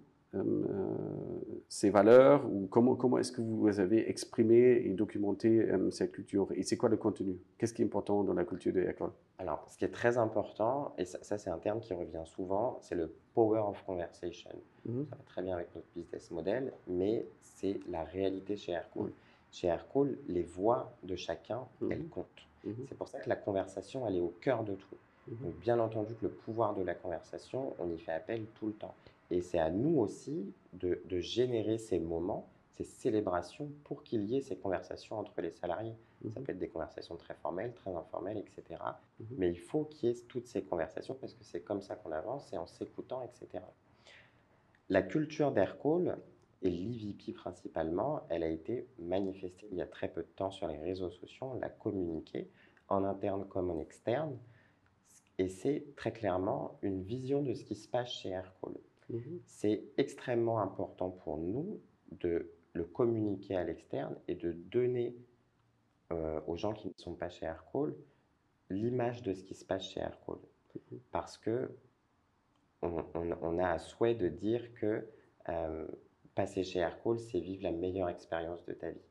ces 1.68 1.90
valeurs 1.90 2.50
ou 2.52 2.68
comment, 2.72 2.96
comment 2.96 3.20
est-ce 3.20 3.32
que 3.32 3.42
vous 3.42 3.80
avez 3.80 4.10
exprimé 4.10 4.82
et 4.86 4.90
documenté 4.94 5.68
cette 5.92 6.12
culture? 6.12 6.48
Et 6.56 6.64
c'est 6.64 6.78
quoi 6.78 6.90
le 6.90 6.98
contenu? 6.98 7.38
Qu'est-ce 7.58 7.74
qui 7.74 7.84
est 7.84 7.86
important 7.86 8.24
dans 8.24 8.34
la 8.34 8.46
culture 8.46 8.74
de 8.74 8.80
l'école? 8.80 9.12
Alors, 9.38 9.66
ce 9.70 9.78
qui 9.78 9.86
est 9.86 9.92
très 9.92 10.18
important, 10.18 10.94
et 11.00 11.06
ça, 11.06 11.38
c'est 11.38 11.50
un 11.50 11.58
terme 11.58 11.80
qui 11.80 11.94
revient 11.94 12.24
souvent, 12.26 12.78
c'est 12.82 12.96
le 12.96 13.12
power 13.34 13.60
of 13.60 13.84
conversation. 13.86 14.52
Mhm. 14.86 15.08
Ça 15.10 15.16
va 15.16 15.24
très 15.24 15.42
bien 15.42 15.56
avec 15.56 15.74
notre 15.76 15.88
business 15.96 16.30
model, 16.30 16.74
mais 16.88 17.28
c'est 17.42 17.80
la 17.90 18.04
réalité 18.04 18.56
chez 18.56 18.74
Aircool. 18.74 19.12
Chez 19.52 19.68
Aircall, 19.68 20.18
les 20.28 20.44
voix 20.44 20.94
de 21.04 21.16
chacun, 21.16 21.68
mhm. 21.82 21.92
elles 21.92 22.08
comptent. 22.08 22.48
Mhm. 22.64 22.86
C'est 22.88 22.98
pour 22.98 23.08
ça 23.08 23.20
que 23.20 23.30
la 23.30 23.36
conversation, 23.36 24.08
elle 24.08 24.16
est 24.16 24.22
au 24.22 24.34
cœur 24.42 24.64
de 24.64 24.76
tout. 24.76 24.98
Mhm. 25.28 25.38
Donc, 25.44 25.60
bien 25.60 25.80
entendu 25.80 26.14
que 26.16 26.26
le 26.26 26.32
pouvoir 26.32 26.74
de 26.74 26.84
la 26.84 26.96
conversation, 26.96 27.74
on 27.80 27.90
y 27.90 27.98
fait 27.98 28.14
appel 28.14 28.46
tout 28.56 28.68
le 28.68 28.74
temps. 28.74 28.96
Et 29.30 29.42
c'est 29.42 29.60
à 29.60 29.70
nous 29.70 30.00
aussi 30.00 30.54
de, 30.74 31.00
générer 31.20 31.78
ces 31.78 32.00
moments, 32.00 32.48
ces 32.72 32.84
célébrations 32.84 33.70
pour 33.86 34.04
qu'il 34.04 34.26
y 34.26 34.36
ait 34.36 34.42
ces 34.42 34.58
conversations 34.58 35.18
entre 35.18 35.40
les 35.42 35.52
salariés. 35.52 35.96
Ça 36.34 36.40
peut 36.40 36.52
être 36.52 36.60
des 36.60 36.68
conversations 36.68 37.16
très 37.16 37.34
formelles, 37.34 37.74
très 37.74 37.96
informelles, 37.96 38.38
etc. 38.38 38.80
Mais 39.38 39.50
il 39.50 39.58
faut 39.58 39.86
qu'il 39.86 40.10
y 40.10 40.12
ait 40.12 40.16
toutes 40.28 40.46
ces 40.46 40.62
conversations 40.62 41.16
parce 41.16 41.34
que 41.34 41.44
c'est 41.44 41.62
comme 41.62 41.82
ça 41.82 41.96
qu'on 41.96 42.12
avance 42.12 42.52
et 42.54 42.58
en 42.58 42.68
s'écoutant, 42.68 43.24
etc. 43.24 43.64
La 44.90 45.02
culture 45.02 45.52
d'Aircall, 45.52 46.18
et 46.62 46.70
l'EVP 46.70 47.34
principalement, 47.34 48.22
elle 48.30 48.44
a 48.44 48.48
été 48.50 48.88
manifestée 49.00 49.68
il 49.72 49.78
y 49.78 49.82
a 49.82 49.88
très 49.88 50.08
peu 50.08 50.22
de 50.22 50.28
temps 50.36 50.52
sur 50.52 50.68
les 50.68 50.78
réseaux 50.78 51.10
sociaux, 51.10 51.48
on 51.54 51.60
l'a 51.60 51.70
communiqué 51.70 52.50
en 52.88 53.04
interne 53.04 53.48
comme 53.48 53.70
en 53.72 53.80
externe. 53.80 54.38
Et 55.38 55.48
c'est 55.48 55.86
très 55.96 56.12
clairement 56.12 56.78
une 56.84 57.02
vision 57.02 57.42
de 57.42 57.54
ce 57.54 57.64
qui 57.64 57.76
se 57.76 57.88
passe 57.88 58.12
chez 58.12 58.30
Aircall. 58.30 58.76
Mhm. 59.10 59.42
C'est 59.46 59.84
extrêmement 59.98 60.60
important 60.60 61.10
pour 61.10 61.38
nous 61.38 61.82
de 62.12 62.52
le 62.74 62.84
communiquer 62.84 63.56
à 63.56 63.64
l'externe 63.64 64.16
et 64.28 64.36
de 64.36 64.52
donner 64.52 65.16
euh, 66.12 66.42
aux 66.48 66.58
gens 66.58 66.74
qui 66.74 66.90
ne 66.90 66.94
sont 66.98 67.16
pas 67.16 67.30
chez 67.30 67.46
Aircall 67.46 67.96
l'image 68.70 69.22
de 69.24 69.34
ce 69.34 69.44
qui 69.44 69.56
se 69.56 69.66
passe 69.66 69.84
chez 69.84 70.00
Aircall. 70.02 70.40
Mhm. 70.76 71.00
Parce 71.12 71.38
que 71.38 71.72
on, 72.84 73.60
a 73.60 73.74
un 73.74 73.78
souhait 73.78 74.16
de 74.16 74.28
dire 74.28 74.74
que 74.74 75.08
euh, 75.50 75.88
passer 76.36 76.64
chez 76.64 76.80
Aircall, 76.80 77.20
c'est 77.20 77.40
vivre 77.40 77.64
la 77.64 77.72
meilleure 77.72 78.10
expérience 78.10 78.64
de 78.66 78.74
ta 78.74 78.92
vie. 78.92 79.02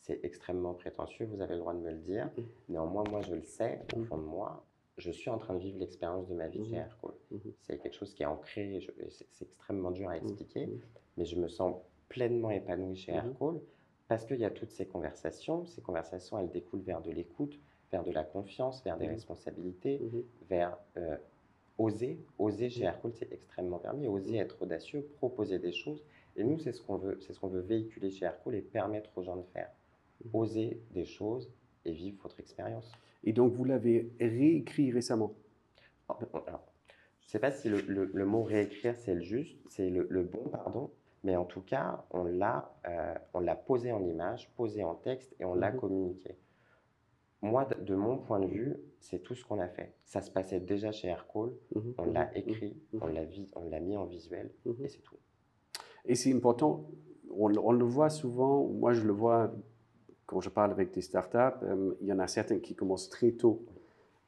C'est 0.00 0.24
extrêmement 0.24 0.74
prétentieux, 0.74 1.26
vous 1.26 1.40
avez 1.40 1.54
le 1.54 1.60
droit 1.60 1.74
de 1.74 1.80
me 1.80 1.90
le 1.90 1.98
dire. 1.98 2.26
Mm-hmm. 2.26 2.44
Néanmoins, 2.68 3.04
moi, 3.10 3.20
je 3.22 3.34
le 3.34 3.42
sais, 3.42 3.80
au 3.94 4.00
mm-hmm. 4.00 4.04
fond 4.04 4.18
de 4.18 4.24
moi, 4.24 4.66
je 4.98 5.10
suis 5.10 5.30
en 5.30 5.38
train 5.38 5.54
de 5.54 5.60
vivre 5.60 5.78
l'expérience 5.78 6.28
de 6.28 6.34
ma 6.34 6.48
vie 6.48 6.64
chez 6.64 6.76
mm-hmm. 6.76 6.78
Aircall. 6.78 7.14
C'est 7.62 7.78
quelque 7.78 7.96
chose 7.96 8.14
qui 8.14 8.22
est 8.22 8.26
ancré, 8.26 8.80
c'est 9.08 9.42
extrêmement 9.42 9.90
dur 9.90 10.08
à 10.10 10.16
expliquer, 10.16 10.68
mais 11.16 11.24
je 11.24 11.36
me 11.36 11.48
sens 11.48 11.76
pleinement 12.08 12.50
épanoui 12.50 12.96
chez 12.96 13.12
Aircall 13.12 13.60
parce 14.08 14.26
qu'il 14.26 14.38
y 14.38 14.44
a 14.44 14.50
toutes 14.50 14.70
ces 14.70 14.86
conversations. 14.86 15.64
Ces 15.66 15.80
conversations, 15.80 16.38
elles 16.38 16.50
découlent 16.50 16.82
vers 16.82 17.00
de 17.00 17.10
l'écoute, 17.10 17.58
vers 17.90 18.04
de 18.04 18.12
la 18.12 18.24
confiance, 18.24 18.84
vers 18.84 18.98
des 18.98 19.08
responsabilités, 19.08 20.00
vers 20.48 20.76
euh, 20.96 21.16
oser. 21.78 22.20
Oser 22.38 22.68
chez 22.70 22.84
Aircall, 22.84 23.12
c'est 23.14 23.32
extrêmement 23.32 23.78
permis. 23.78 24.06
Oser 24.06 24.36
être 24.36 24.60
audacieux, 24.62 25.08
proposer 25.16 25.58
des 25.58 25.72
choses 25.72 26.04
et 26.36 26.44
nous, 26.44 26.58
c'est 26.58 26.72
ce 26.72 26.82
qu'on 26.82 26.96
veut, 26.96 27.18
c'est 27.20 27.32
ce 27.32 27.40
qu'on 27.40 27.48
veut 27.48 27.60
véhiculer 27.60 28.10
chez 28.10 28.24
Aircool 28.24 28.54
et 28.54 28.62
permettre 28.62 29.10
aux 29.16 29.22
gens 29.22 29.36
de 29.36 29.46
faire. 29.52 29.70
Mhm. 30.24 30.30
Oser 30.34 30.82
des 30.92 31.04
choses 31.04 31.52
et 31.84 31.92
vivre 31.92 32.22
votre 32.22 32.40
expérience. 32.40 32.90
Et 33.22 33.32
donc, 33.32 33.52
vous 33.52 33.64
l'avez 33.64 34.10
réécrit 34.20 34.90
récemment? 34.92 35.34
Oh, 36.08 36.14
Je 36.20 36.36
ne 37.26 37.30
sais 37.30 37.38
pas 37.38 37.50
si 37.50 37.68
le, 37.68 38.24
mot 38.24 38.42
réécrire, 38.42 38.98
c'est 38.98 39.14
le 39.14 39.20
juste, 39.20 39.58
c'est 39.68 39.88
le, 39.88 40.22
bon, 40.22 40.48
pardon, 40.50 40.90
mais 41.22 41.36
en 41.36 41.44
tout 41.44 41.62
cas, 41.62 42.04
on 42.10 42.24
l'a, 42.24 42.74
euh, 42.86 43.14
on 43.32 43.40
l'a 43.40 43.56
posé 43.56 43.92
en 43.92 44.04
image, 44.04 44.50
posé 44.56 44.84
en 44.84 44.94
texte 44.94 45.34
et 45.40 45.44
on 45.44 45.54
l'a 45.54 45.72
mhm. 45.72 45.80
communiqué. 45.80 46.36
Moi, 47.40 47.66
de, 47.66 47.94
mon 47.94 48.18
point 48.18 48.40
de 48.40 48.46
vue, 48.46 48.76
c'est 49.00 49.22
tout 49.22 49.34
ce 49.34 49.44
qu'on 49.44 49.60
a 49.60 49.68
fait. 49.68 49.94
Ça 50.04 50.22
se 50.22 50.30
passait 50.30 50.60
déjà 50.60 50.92
chez 50.92 51.08
Aircall, 51.08 51.52
mhm. 51.74 51.94
on 51.98 52.06
l'a 52.06 52.36
écrit, 52.36 52.76
on 53.00 53.06
l'a, 53.06 53.22
on 53.54 53.68
l'a 53.68 53.80
mis 53.80 53.96
en 53.96 54.06
visuel 54.06 54.50
et 54.82 54.88
c'est 54.88 55.02
tout. 55.02 55.18
Et 56.06 56.14
c'est 56.14 56.32
important, 56.32 56.84
on, 57.30 57.48
le 57.48 57.84
voit 57.84 58.10
souvent, 58.10 58.66
moi 58.66 58.92
je 58.92 59.02
le 59.02 59.12
vois 59.12 59.52
quand 60.26 60.40
je 60.40 60.48
parle 60.48 60.70
avec 60.70 60.92
des 60.92 61.00
startups, 61.00 61.64
euh, 61.64 61.94
il 62.00 62.06
y 62.06 62.12
en 62.12 62.18
a 62.18 62.26
certains 62.26 62.58
qui 62.58 62.74
commencent 62.74 63.08
très 63.08 63.32
tôt 63.32 63.64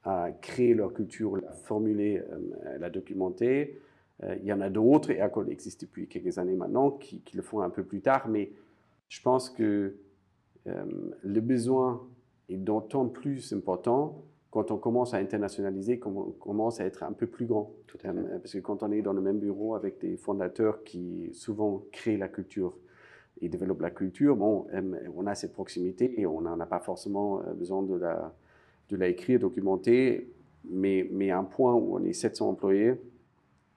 à 0.05 0.31
créer 0.31 0.75
leur 0.75 0.93
culture, 0.93 1.37
la 1.37 1.53
formuler, 1.53 2.19
euh, 2.19 2.79
la 2.79 2.91
documenter. 2.91 3.81
Euh, 4.23 4.37
il 4.41 4.47
y 4.47 4.53
en 4.53 4.61
a 4.61 4.71
d'autres, 4.71 5.11
et 5.11 5.21
Accord 5.21 5.49
existe 5.49 5.83
depuis 5.83 6.07
quelques 6.07 6.39
années 6.39 6.55
maintenant, 6.55 6.91
qui, 6.91 7.23
le 7.35 7.43
font 7.43 7.61
un 7.61 7.71
peu 7.71 7.83
plus 7.83 8.01
tard, 8.01 8.29
mais 8.29 8.53
je 9.09 9.21
pense 9.23 9.51
que 9.51 9.97
le 11.23 11.41
besoin 11.41 12.05
est 12.49 12.57
d'autant 12.57 13.07
plus 13.07 13.53
important 13.53 14.25
quand 14.57 14.71
on 14.71 14.79
commence 14.79 15.13
à 15.13 15.19
internationaliser, 15.19 15.99
quand 15.99 16.11
on 16.17 16.31
commence 16.31 16.81
à 16.81 16.87
être 16.87 17.03
un 17.03 17.13
peu 17.13 17.27
plus 17.27 17.45
grand. 17.45 17.75
Tout 17.87 17.99
à 18.05 18.13
fait. 18.15 18.23
Parce 18.41 18.55
que 18.55 18.59
quand 18.61 18.83
on 18.83 18.91
est 18.91 19.03
dans 19.03 19.13
le 19.13 19.21
même 19.21 19.39
bureau 19.39 19.75
avec 19.75 19.99
des 20.01 20.17
fondateurs 20.17 20.83
qui 20.83 21.29
souvent 21.35 21.83
créent 21.93 22.17
la 22.17 22.29
culture 22.29 22.73
et 23.43 23.51
développent 23.51 23.83
la 23.83 23.91
culture, 23.91 24.35
bon, 24.35 24.67
on 25.15 25.27
a 25.27 25.35
cette 25.35 25.53
proximité 25.53 26.19
et 26.19 26.25
on 26.25 26.41
n'en 26.41 26.59
a 26.59 26.65
pas 26.65 26.81
forcément 26.81 27.43
euh, 27.43 27.53
besoin 27.53 27.83
de 27.83 27.97
la, 27.97 28.35
de 28.89 28.97
la 28.97 29.09
écrire, 29.09 29.41
documenter, 29.41 30.33
mais, 30.71 31.07
mais 31.13 31.31
à 31.31 31.39
un 31.39 31.45
point 31.45 31.75
où 31.75 31.95
on 31.95 32.03
est 32.03 32.15
700 32.15 32.49
employés, 32.49 32.95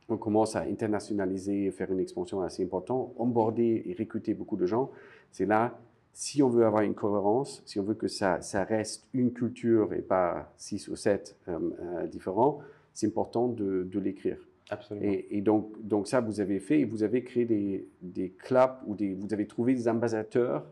on 0.07 0.15
commence 0.15 0.55
à 0.55 0.61
internationaliser, 0.61 1.71
faire 1.71 1.91
une 1.91 1.99
expansion 1.99 2.39
assez 2.39 2.63
importante, 2.63 3.13
onboarder 3.17 3.83
et 3.85 3.93
recruter 3.99 4.33
beaucoup 4.33 4.55
de 4.55 4.65
gens. 4.65 4.91
C'est 5.29 5.45
là 5.45 5.77
si 6.13 6.43
on 6.43 6.49
veut 6.49 6.65
avoir 6.65 6.83
une 6.83 6.95
cohérence, 6.95 7.61
si 7.65 7.79
on 7.79 7.83
veut 7.83 7.93
que 7.93 8.07
ça, 8.07 8.41
ça 8.41 8.63
reste 8.63 9.07
une 9.13 9.31
culture 9.31 9.93
et 9.93 10.01
pas 10.01 10.51
six 10.57 10.87
ou 10.89 10.95
sept 10.95 11.37
euh, 11.47 11.59
euh, 11.81 12.07
différents, 12.07 12.59
c'est 12.93 13.07
important 13.07 13.47
de, 13.47 13.83
de 13.83 13.99
l'écrire. 13.99 14.37
Absolument. 14.69 15.11
Et, 15.29 15.41
donc, 15.41 15.71
donc 15.81 16.07
ça, 16.07 16.19
vous 16.21 16.41
avez 16.41 16.59
fait, 16.59 16.81
et 16.81 16.85
vous 16.85 17.01
avez 17.03 17.23
créé 17.23 17.45
des, 17.45 17.87
des 18.01 18.29
clubs 18.29 18.75
ou 18.85 18.95
des, 18.95 19.13
vous 19.13 19.33
avez 19.33 19.47
trouvé 19.47 19.73
des 19.73 19.87
ambassadeurs 19.87 20.65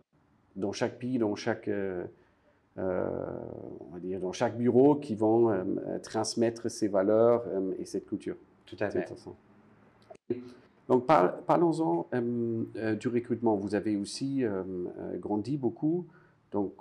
dans 0.55 0.71
chaque 0.71 0.99
pays, 0.99 1.17
dans 1.17 1.35
chaque, 1.35 1.67
euh, 1.67 2.03
on 2.77 3.93
va 3.93 3.99
dire, 3.99 4.19
dans 4.19 4.33
chaque 4.33 4.55
bureau 4.57 4.95
qui 4.95 5.15
vont 5.15 5.51
transmettre 6.03 6.69
ces 6.69 6.87
valeurs 6.87 7.43
et 7.79 7.85
cette 7.85 8.05
culture. 8.05 8.35
Tout 8.65 8.77
à 8.79 8.89
fait. 8.89 9.07
Donc 10.87 11.05
parlons-en 11.05 12.07
euh, 12.13 12.63
euh, 12.77 12.95
du 12.95 13.07
recrutement. 13.09 13.55
Vous 13.55 13.75
avez 13.75 13.97
aussi 13.97 14.43
euh, 14.43 14.63
grandi 15.17 15.57
beaucoup. 15.57 16.07
Donc 16.51 16.73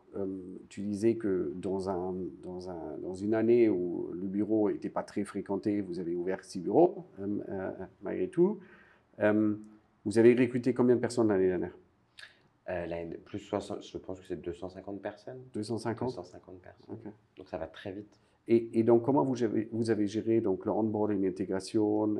tu 0.69 0.83
disais 0.83 1.17
que 1.17 1.53
dans, 1.57 1.91
un, 1.91 2.15
dans, 2.45 2.71
un, 2.71 2.99
dans, 3.03 3.15
une 3.15 3.35
année 3.35 3.69
où 3.69 4.09
le 4.15 4.29
bureau 4.29 4.71
n'était 4.71 4.89
pas 4.89 5.03
très 5.03 5.25
fréquenté, 5.25 5.81
vous 5.81 5.99
avez 5.99 6.15
ouvert 6.15 6.45
six 6.45 6.61
bureaux 6.61 7.05
malgré 8.01 8.29
tout. 8.29 8.61
vous 9.19 10.19
avez 10.19 10.35
recruté 10.35 10.73
combien 10.73 10.95
de 10.95 11.01
personnes 11.01 11.29
l'année 11.29 11.49
dernière? 11.49 11.77
Plus 13.25 13.41
60, 13.41 13.83
je 13.83 13.99
pense 13.99 14.21
que 14.21 14.27
c'est 14.27 14.41
250 14.41 15.03
personnes. 15.03 15.43
250 15.53 16.11
250 16.11 16.61
personnes. 16.61 17.13
Donc 17.37 17.49
ça 17.49 17.59
va 17.59 17.67
très 17.67 17.91
vite. 17.91 18.21
Et, 18.49 18.79
et, 18.79 18.85
donc, 18.85 19.03
comment 19.03 19.25
vous 19.25 19.43
avez, 19.43 19.69
vous 19.73 19.91
avez 19.91 20.07
géré 20.07 20.41
donc, 20.41 20.65
le 20.67 20.71
onboarding, 20.73 21.23
l'intégration 21.23 22.17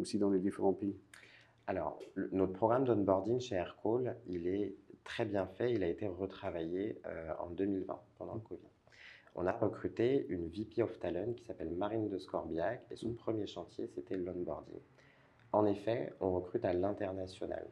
aussi 0.00 0.18
dans 0.18 0.30
les 0.30 0.40
différents 0.40 0.72
pays? 0.72 0.96
Alors, 1.70 2.00
notre 2.32 2.52
programme 2.52 2.84
d'onboarding 2.84 3.38
chez 3.38 3.54
Aircall, 3.54 4.16
il 4.26 4.48
est 4.48 4.74
très 5.04 5.24
bien 5.24 5.46
fait. 5.46 5.72
Il 5.72 5.84
a 5.84 5.86
été 5.86 6.08
retravaillé 6.08 7.00
euh, 7.06 7.32
en 7.38 7.50
2020, 7.50 8.00
pendant 8.18 8.34
le 8.34 8.40
Covid. 8.40 8.60
on 9.36 9.46
a 9.46 9.52
recruté 9.52 10.26
une 10.28 10.48
VP 10.48 10.82
of 10.82 10.98
Talent 10.98 11.32
qui 11.34 11.44
s'appelle 11.44 11.70
Marine 11.70 12.08
de 12.08 12.18
Scorbiac 12.18 12.84
et 12.90 12.96
son 12.96 13.12
premier 13.12 13.46
chantier, 13.46 13.86
c'était 13.86 14.16
l'onboarding. 14.16 14.80
En 15.52 15.64
effet, 15.66 16.12
on 16.20 16.32
recrute 16.32 16.64
à 16.64 16.72
l'international. 16.72 17.68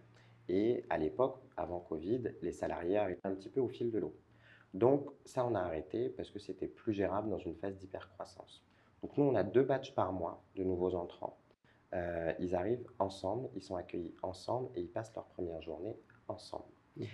Et 0.48 0.84
à 0.90 0.98
l'époque, 0.98 1.40
avant 1.56 1.80
Covid, 1.80 2.22
les 2.42 2.52
salariés 2.52 2.98
arrivaient 2.98 3.20
un 3.24 3.34
petit 3.34 3.48
peu 3.48 3.60
au 3.60 3.68
fil 3.68 3.90
de 3.90 3.98
l'eau. 3.98 4.14
Donc 4.74 5.10
ça, 5.24 5.46
on 5.46 5.54
a 5.54 5.60
arrêté 5.60 6.08
parce 6.10 6.30
que 6.30 6.38
c'était 6.38 6.68
plus 6.68 6.92
gérable 6.92 7.30
dans 7.30 7.38
une 7.38 7.54
phase 7.54 7.76
d'hypercroissance. 7.76 8.62
Donc 9.02 9.16
nous, 9.16 9.24
on 9.24 9.34
a 9.34 9.44
deux 9.44 9.62
batchs 9.62 9.94
par 9.94 10.12
mois 10.12 10.42
de 10.56 10.64
nouveaux 10.64 10.94
entrants. 10.94 11.38
Euh, 11.94 12.32
ils 12.38 12.54
arrivent 12.54 12.86
ensemble, 12.98 13.48
ils 13.54 13.62
sont 13.62 13.76
accueillis 13.76 14.14
ensemble 14.22 14.68
et 14.74 14.80
ils 14.80 14.88
passent 14.88 15.14
leur 15.14 15.24
première 15.26 15.62
journée 15.62 15.96
ensemble. 16.28 16.64
Mhm. 16.96 17.06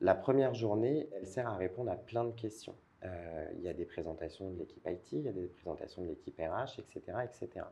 La 0.00 0.16
première 0.16 0.54
journée, 0.54 1.08
elle 1.12 1.26
sert 1.26 1.46
à 1.46 1.56
répondre 1.56 1.90
à 1.90 1.96
plein 1.96 2.24
de 2.24 2.32
questions. 2.32 2.74
Euh, 3.04 3.48
il 3.54 3.62
y 3.62 3.68
a 3.68 3.72
des 3.72 3.84
présentations 3.84 4.50
de 4.50 4.58
l'équipe 4.58 4.86
IT, 4.88 5.12
il 5.12 5.22
y 5.22 5.28
a 5.28 5.32
des 5.32 5.46
présentations 5.46 6.02
de 6.02 6.08
l'équipe 6.08 6.36
RH, 6.36 6.80
etc. 6.80 7.18
etc. 7.24 7.66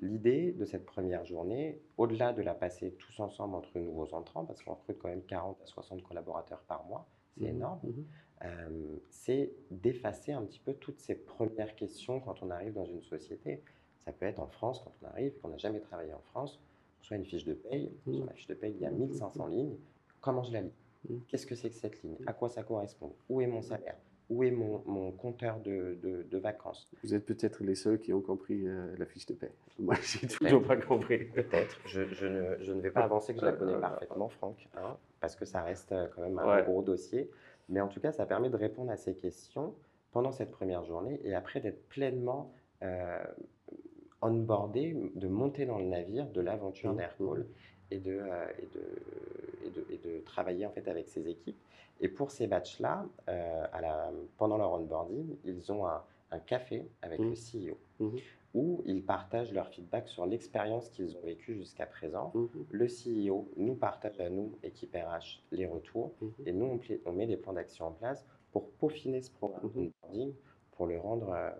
L'idée 0.00 0.52
de 0.52 0.64
cette 0.64 0.84
première 0.84 1.24
journée, 1.24 1.80
au-delà 1.96 2.32
de 2.32 2.42
la 2.42 2.54
passer 2.54 2.92
tous 2.92 3.20
ensemble 3.20 3.54
entre 3.54 3.78
nouveaux 3.78 4.12
entrants, 4.14 4.44
parce 4.44 4.62
qu'on 4.62 4.74
recrute 4.74 4.98
quand 4.98 5.08
même 5.08 5.24
40 5.24 5.60
à 5.62 5.66
60 5.66 6.02
collaborateurs 6.02 6.62
par 6.62 6.84
mois, 6.84 7.06
c'est 7.38 7.44
énorme, 7.44 7.80
mhm. 7.82 8.04
Euh, 8.44 8.96
c'est 9.08 9.52
d'effacer 9.70 10.32
un 10.32 10.42
petit 10.42 10.58
peu 10.58 10.74
toutes 10.74 10.98
ces 10.98 11.14
premières 11.14 11.76
questions 11.76 12.18
quand 12.18 12.42
on 12.42 12.50
arrive 12.50 12.72
dans 12.72 12.84
une 12.84 13.02
société. 13.02 13.62
Ça 14.00 14.12
peut 14.12 14.26
être 14.26 14.40
en 14.40 14.48
France, 14.48 14.80
quand 14.80 14.92
on 15.00 15.06
arrive, 15.06 15.38
qu'on 15.40 15.48
n'a 15.48 15.58
jamais 15.58 15.78
travaillé 15.78 16.12
en 16.12 16.22
France, 16.32 16.60
soit 17.02 17.16
une 17.16 17.24
fiche 17.24 17.44
de 17.44 17.54
paye. 17.54 17.92
Mmh. 18.04 18.14
Sur 18.14 18.24
la 18.24 18.32
fiche 18.32 18.48
de 18.48 18.54
paye, 18.54 18.72
il 18.74 18.80
y 18.80 18.86
a 18.86 18.90
1500 18.90 19.46
lignes. 19.46 19.76
Comment 20.20 20.42
je 20.42 20.52
la 20.52 20.62
lis? 20.62 20.72
Mmh. 21.08 21.18
Qu'est-ce 21.28 21.46
que 21.46 21.54
c'est 21.54 21.70
que 21.70 21.76
cette 21.76 22.02
ligne? 22.02 22.16
À 22.26 22.32
quoi 22.32 22.48
ça 22.48 22.64
correspond? 22.64 23.14
Où 23.28 23.40
est 23.40 23.46
mon 23.46 23.62
salaire? 23.62 23.96
Où 24.32 24.44
est 24.44 24.50
mon, 24.50 24.82
mon 24.86 25.12
compteur 25.12 25.60
de, 25.60 25.98
de, 26.02 26.38
vacances 26.38 26.90
Vous 27.04 27.14
êtes 27.14 27.26
peut-être 27.26 27.62
les 27.62 27.74
seuls 27.74 27.98
qui 27.98 28.12
ont 28.12 28.22
compris 28.22 28.66
euh, 28.66 28.94
la 28.98 29.04
fiche 29.04 29.26
de 29.26 29.34
paye. 29.34 29.50
Moi, 29.78 29.94
j'ai 30.02 30.26
toujours 30.26 30.62
pas 30.62 30.76
compris. 30.76 31.24
Peut-être. 31.26 31.78
Je, 31.86 32.06
je, 32.14 32.26
ne, 32.26 32.56
je, 32.60 32.72
ne, 32.72 32.80
vais 32.80 32.90
pas 32.90 33.02
avancer 33.02 33.34
que 33.34 33.40
je 33.40 33.46
la 33.46 33.52
connais 33.52 33.78
parfaitement, 33.78 34.28
Franck, 34.28 34.68
hein, 34.76 34.96
parce 35.20 35.36
que 35.36 35.44
ça 35.44 35.62
reste 35.62 35.92
euh, 35.92 36.06
quand 36.14 36.22
même 36.22 36.38
un 36.38 36.62
gros 36.62 36.82
dossier. 36.82 37.30
Mais 37.68 37.80
en 37.80 37.88
tout 37.88 38.00
cas, 38.00 38.12
ça 38.12 38.24
permet 38.26 38.48
de 38.48 38.56
répondre 38.56 38.90
à 38.90 38.96
ces 38.96 39.14
questions 39.14 39.74
pendant 40.12 40.32
cette 40.32 40.50
première 40.50 40.84
journée 40.84 41.20
et 41.24 41.34
après 41.34 41.60
d'être 41.60 41.88
pleinement 41.88 42.52
euh, 42.82 43.22
onboardé, 44.20 44.96
de 45.14 45.28
monter 45.28 45.66
dans 45.66 45.78
le 45.78 45.86
navire 45.86 46.26
de 46.26 46.40
l'aventure 46.40 46.92
mmh. 46.92 46.96
d'Aircall 46.96 47.46
et 47.90 47.98
de, 47.98 48.12
euh, 48.12 48.46
et, 48.58 48.66
de, 48.66 49.66
et, 49.66 49.70
de, 49.70 49.86
et, 49.90 49.98
de, 49.98 50.24
travailler 50.24 50.66
en 50.66 50.70
fait 50.70 50.88
avec 50.88 51.08
ces 51.08 51.28
équipes. 51.28 51.58
Et 52.02 52.08
pour 52.08 52.30
ces 52.30 52.46
batchs-là, 52.46 53.06
euh, 53.28 53.66
pendant 54.36 54.58
leur 54.58 54.72
onboarding, 54.72 55.36
ils 55.44 55.72
ont 55.72 55.86
un, 55.86 56.02
café 56.46 56.88
avec 57.02 57.20
mmh. 57.20 57.30
le 57.30 57.70
CEO. 57.70 57.78
Mmh 58.00 58.18
où 58.54 58.82
ils 58.84 59.02
partagent 59.02 59.52
leur 59.52 59.68
feedback 59.68 60.08
sur 60.08 60.26
l'expérience 60.26 60.90
qu'ils 60.90 61.16
ont 61.16 61.22
vécue 61.22 61.56
jusqu'à 61.56 61.86
présent. 61.86 62.32
Mhm. 62.34 62.66
Le 62.70 62.86
CEO 62.86 63.50
nous 63.56 63.74
partage 63.74 64.20
à 64.20 64.28
nous, 64.28 64.58
équipe 64.62 64.94
RH, 64.94 65.42
les 65.52 65.66
retours 65.66 66.14
et 66.44 66.52
nous, 66.52 66.78
on, 67.06 67.12
met 67.12 67.26
des 67.26 67.36
plans 67.36 67.54
d'action 67.54 67.86
en 67.86 67.92
place 67.92 68.26
pour 68.50 68.70
peaufiner 68.72 69.22
ce 69.22 69.30
programme 69.30 69.70
mhm. 69.74 70.32
pour 70.72 70.86
le 70.86 70.98
rendre 70.98 71.30
euh, 71.30 71.50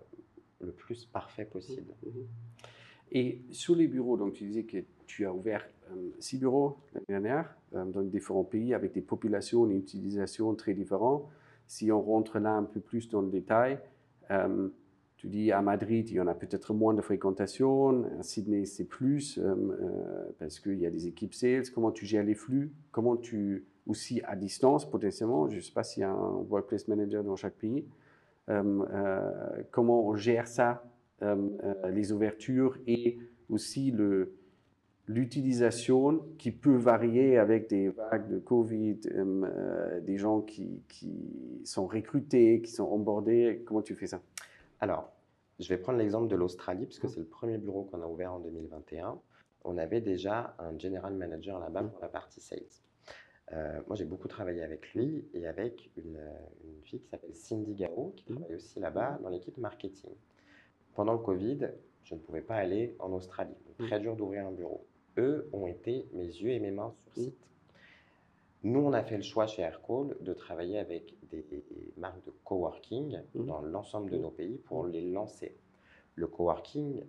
le 0.60 0.72
plus 0.72 1.06
parfait 1.06 1.46
possible. 1.46 1.94
Et 3.10 3.42
sur 3.50 3.74
les 3.74 3.88
bureaux, 3.88 4.16
donc 4.16 4.34
tu 4.34 4.44
disais 4.44 4.64
que 4.64 4.84
tu 5.12 5.26
as 5.26 5.32
ouvert 5.32 5.68
euh, 5.90 6.10
six 6.20 6.38
bureaux 6.38 6.78
l'année 6.94 7.04
dernière 7.08 7.54
euh, 7.74 7.84
dans 7.84 8.02
différents 8.02 8.44
pays 8.44 8.72
avec 8.72 8.92
des 8.92 9.02
populations 9.02 9.68
et 9.68 9.74
utilisations 9.74 10.54
très 10.54 10.72
différentes. 10.72 11.28
Si 11.66 11.92
on 11.92 12.00
rentre 12.00 12.38
là 12.38 12.52
un 12.52 12.64
peu 12.64 12.80
plus 12.80 13.08
dans 13.10 13.20
le 13.20 13.28
détail, 13.28 13.78
tu 15.22 15.28
dis 15.28 15.52
à 15.52 15.62
Madrid, 15.62 16.10
il 16.10 16.16
y 16.16 16.20
en 16.20 16.26
a 16.26 16.34
peut-être 16.34 16.74
moins 16.74 16.94
de 16.94 17.00
fréquentation, 17.00 18.04
à 18.18 18.24
Sydney, 18.24 18.64
c'est 18.64 18.82
plus, 18.86 19.38
euh, 19.38 19.54
euh, 19.54 20.24
parce 20.40 20.58
qu'il 20.58 20.80
y 20.80 20.84
a 20.84 20.90
des 20.90 21.06
équipes 21.06 21.32
sales. 21.32 21.70
Comment 21.72 21.92
tu 21.92 22.06
gères 22.06 22.24
les 22.24 22.34
flux? 22.34 22.72
Comment 22.90 23.16
tu, 23.16 23.64
aussi 23.86 24.20
à 24.24 24.34
distance 24.34 24.90
potentiellement, 24.90 25.48
je 25.48 25.56
ne 25.56 25.60
sais 25.60 25.70
pas 25.72 25.84
s'il 25.84 26.00
y 26.00 26.04
a 26.04 26.10
un 26.10 26.44
workplace 26.50 26.88
manager 26.88 27.22
dans 27.22 27.36
chaque 27.36 27.54
pays, 27.54 27.86
euh, 28.48 29.62
comment 29.70 30.08
on 30.08 30.16
gère 30.16 30.48
ça, 30.48 30.82
les 31.88 32.10
ouvertures 32.10 32.78
et 32.88 33.20
aussi 33.48 33.92
le, 33.92 34.34
l'utilisation 35.08 36.24
qui 36.38 36.52
peut 36.52 36.76
varier 36.76 37.38
avec 37.38 37.68
des 37.68 37.88
vagues 37.88 38.28
de 38.28 38.38
Covid, 38.38 39.00
des 40.02 40.16
gens 40.16 40.40
qui, 40.40 40.82
qui, 40.88 41.12
sont 41.64 41.86
recrutés, 41.86 42.62
qui 42.62 42.70
sont 42.70 42.84
onboardés. 42.84 43.62
Comment 43.66 43.82
tu 43.82 43.94
fais 43.94 44.06
ça? 44.06 44.20
Alors, 44.80 45.12
je 45.58 45.68
vais 45.68 45.76
prendre 45.76 45.98
l'exemple 45.98 46.28
de 46.28 46.36
l'Australie, 46.36 46.86
puisque 46.86 47.08
c'est 47.08 47.20
le 47.20 47.26
premier 47.26 47.58
bureau 47.58 47.84
qu'on 47.84 48.02
a 48.02 48.06
ouvert 48.06 48.32
en 48.32 48.40
2021. 48.40 49.18
On 49.64 49.78
avait 49.78 50.00
déjà 50.00 50.56
un 50.58 50.76
general 50.78 51.14
manager 51.14 51.58
là-bas 51.58 51.84
pour 51.84 52.00
la 52.00 52.08
partie 52.08 52.40
sales. 52.40 52.62
Euh, 53.52 53.80
moi, 53.86 53.96
j'ai 53.96 54.04
beaucoup 54.04 54.28
travaillé 54.28 54.62
avec 54.62 54.92
lui 54.94 55.24
et 55.34 55.46
avec 55.46 55.90
une, 55.96 56.18
fille 56.84 57.00
qui 57.00 57.08
s'appelle 57.08 57.34
Cindy 57.34 57.74
Gao, 57.74 58.12
qui 58.16 58.24
travaille 58.24 58.54
aussi 58.54 58.80
là-bas 58.80 59.18
dans 59.22 59.28
l'équipe 59.28 59.56
marketing. 59.58 60.10
Pendant 60.94 61.12
le 61.12 61.18
Covid, 61.18 61.68
je 62.04 62.14
ne 62.14 62.20
pouvais 62.20 62.40
pas 62.40 62.56
aller 62.56 62.96
en 62.98 63.12
Australie. 63.12 63.54
très 63.78 64.00
dur 64.00 64.16
d'ouvrir 64.16 64.46
un 64.46 64.52
bureau. 64.52 64.84
Eux 65.18 65.48
ont 65.52 65.66
été 65.66 66.06
mes 66.12 66.26
yeux 66.26 66.50
et 66.50 66.58
mes 66.58 66.70
mains 66.70 66.90
sur 66.90 67.24
site. 67.24 67.48
Nous, 68.64 68.80
on 68.80 68.92
a 68.92 69.02
fait 69.02 69.16
le 69.16 69.22
choix 69.22 69.46
chez 69.46 69.62
Aircall 69.62 70.16
de 70.20 70.32
travailler 70.32 70.78
avec 70.78 71.14
des 71.30 71.44
marques 71.96 72.24
de 72.24 72.32
coworking 72.44 73.20
mmh. 73.34 73.44
dans 73.44 73.60
l'ensemble 73.60 74.10
de 74.10 74.18
mmh. 74.18 74.22
nos 74.22 74.30
pays 74.30 74.58
pour 74.58 74.86
les 74.86 75.00
lancer. 75.00 75.56
Le 76.14 76.26
coworking, 76.26 77.02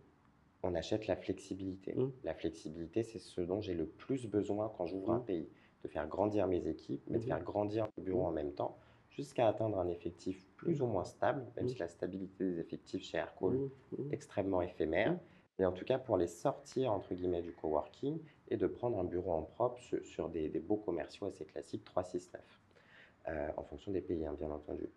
on 0.63 0.74
achète 0.74 1.08
la 1.08 1.16
flexibilité. 1.16 1.94
Mmh. 1.94 2.12
La 2.24 2.34
flexibilité, 2.34 3.04
c'est 3.04 3.20
ce 3.20 3.42
dont 3.42 3.62
j'ai 3.62 3.76
le 3.76 3.86
plus 3.86 4.28
besoin 4.28 4.72
quand 4.78 4.88
j'ouvre 4.88 5.12
un 5.12 5.20
pays, 5.20 5.48
de 5.84 5.88
faire 5.88 6.08
grandir 6.08 6.48
mes 6.48 6.68
équipes, 6.68 7.04
mais 7.08 7.20
de 7.20 7.24
faire 7.26 7.44
grandir 7.44 7.88
le 7.98 8.04
bureau 8.04 8.26
en 8.26 8.32
même 8.32 8.54
temps, 8.54 8.78
jusqu'à 9.12 9.48
atteindre 9.48 9.78
un 9.78 9.89
effectif 9.89 10.48
plus 10.56 10.82
ou 10.82 10.88
moins 10.88 11.04
stable, 11.04 11.46
même 11.56 11.68
si 11.68 11.78
la 11.78 11.88
stabilité 11.88 12.46
des 12.46 12.60
effectifs 12.60 13.04
chez 13.04 13.18
Aircall 13.18 13.70
est 14.00 14.13
extrêmement 14.13 14.62
éphémère 14.62 15.20
mais 15.60 15.66
en 15.66 15.72
tout 15.72 15.86
cas 15.86 16.00
pour 16.00 16.18
les 16.18 16.28
sortir 16.28 16.92
entre 16.92 17.13
guillemets 17.13 17.42
du 17.42 17.52
coworking 17.54 18.20
et 18.50 18.58
de 18.58 18.68
prendre 18.68 19.00
un 19.00 19.04
bureau 19.04 19.34
en 19.34 19.44
propre 19.44 19.80
sur, 20.04 20.30
des, 20.30 20.50
beaux 20.60 20.78
commerciaux 20.78 21.28
assez 21.28 21.46
classiques 21.46 21.84
369 21.84 22.42
euh, 23.28 23.50
en 23.58 23.63
fonction 23.63 23.92
des 23.92 24.02
pays 24.02 24.26
hein, 24.26 24.36
bien 24.38 24.52
entendu. 24.52 24.89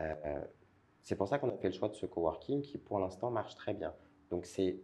Euh, 0.00 0.40
c'est 1.02 1.16
pour 1.16 1.28
ça 1.28 1.38
qu'on 1.38 1.48
a 1.48 1.56
fait 1.56 1.68
le 1.68 1.74
choix 1.74 1.88
de 1.88 1.94
ce 1.94 2.06
coworking 2.06 2.62
qui 2.62 2.78
pour 2.78 2.98
l'instant 2.98 3.30
marche 3.30 3.54
très 3.54 3.74
bien. 3.74 3.94
Donc 4.30 4.46
c'est 4.46 4.80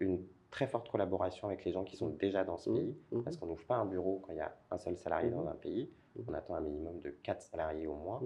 une 0.00 0.24
très 0.50 0.66
forte 0.66 0.90
collaboration 0.90 1.48
avec 1.48 1.64
les 1.64 1.72
gens 1.72 1.84
qui 1.84 1.96
sont 1.96 2.10
déjà 2.10 2.44
dans 2.44 2.58
ce 2.58 2.70
mmh. 2.70 2.74
pays 2.74 2.96
mmh. 3.10 3.22
parce 3.22 3.36
qu'on 3.36 3.46
n'ouvre 3.46 3.64
pas 3.64 3.76
un 3.76 3.86
bureau 3.86 4.20
quand 4.22 4.32
il 4.32 4.38
y 4.38 4.40
a 4.40 4.54
un 4.70 4.78
seul 4.78 4.96
salarié 4.96 5.30
mmh. 5.30 5.34
dans 5.34 5.48
un 5.48 5.54
pays. 5.54 5.90
On 6.28 6.34
attend 6.34 6.54
un 6.54 6.60
minimum 6.60 7.00
de 7.00 7.10
4 7.10 7.40
salariés 7.40 7.86
au 7.86 7.94
moins. 7.94 8.20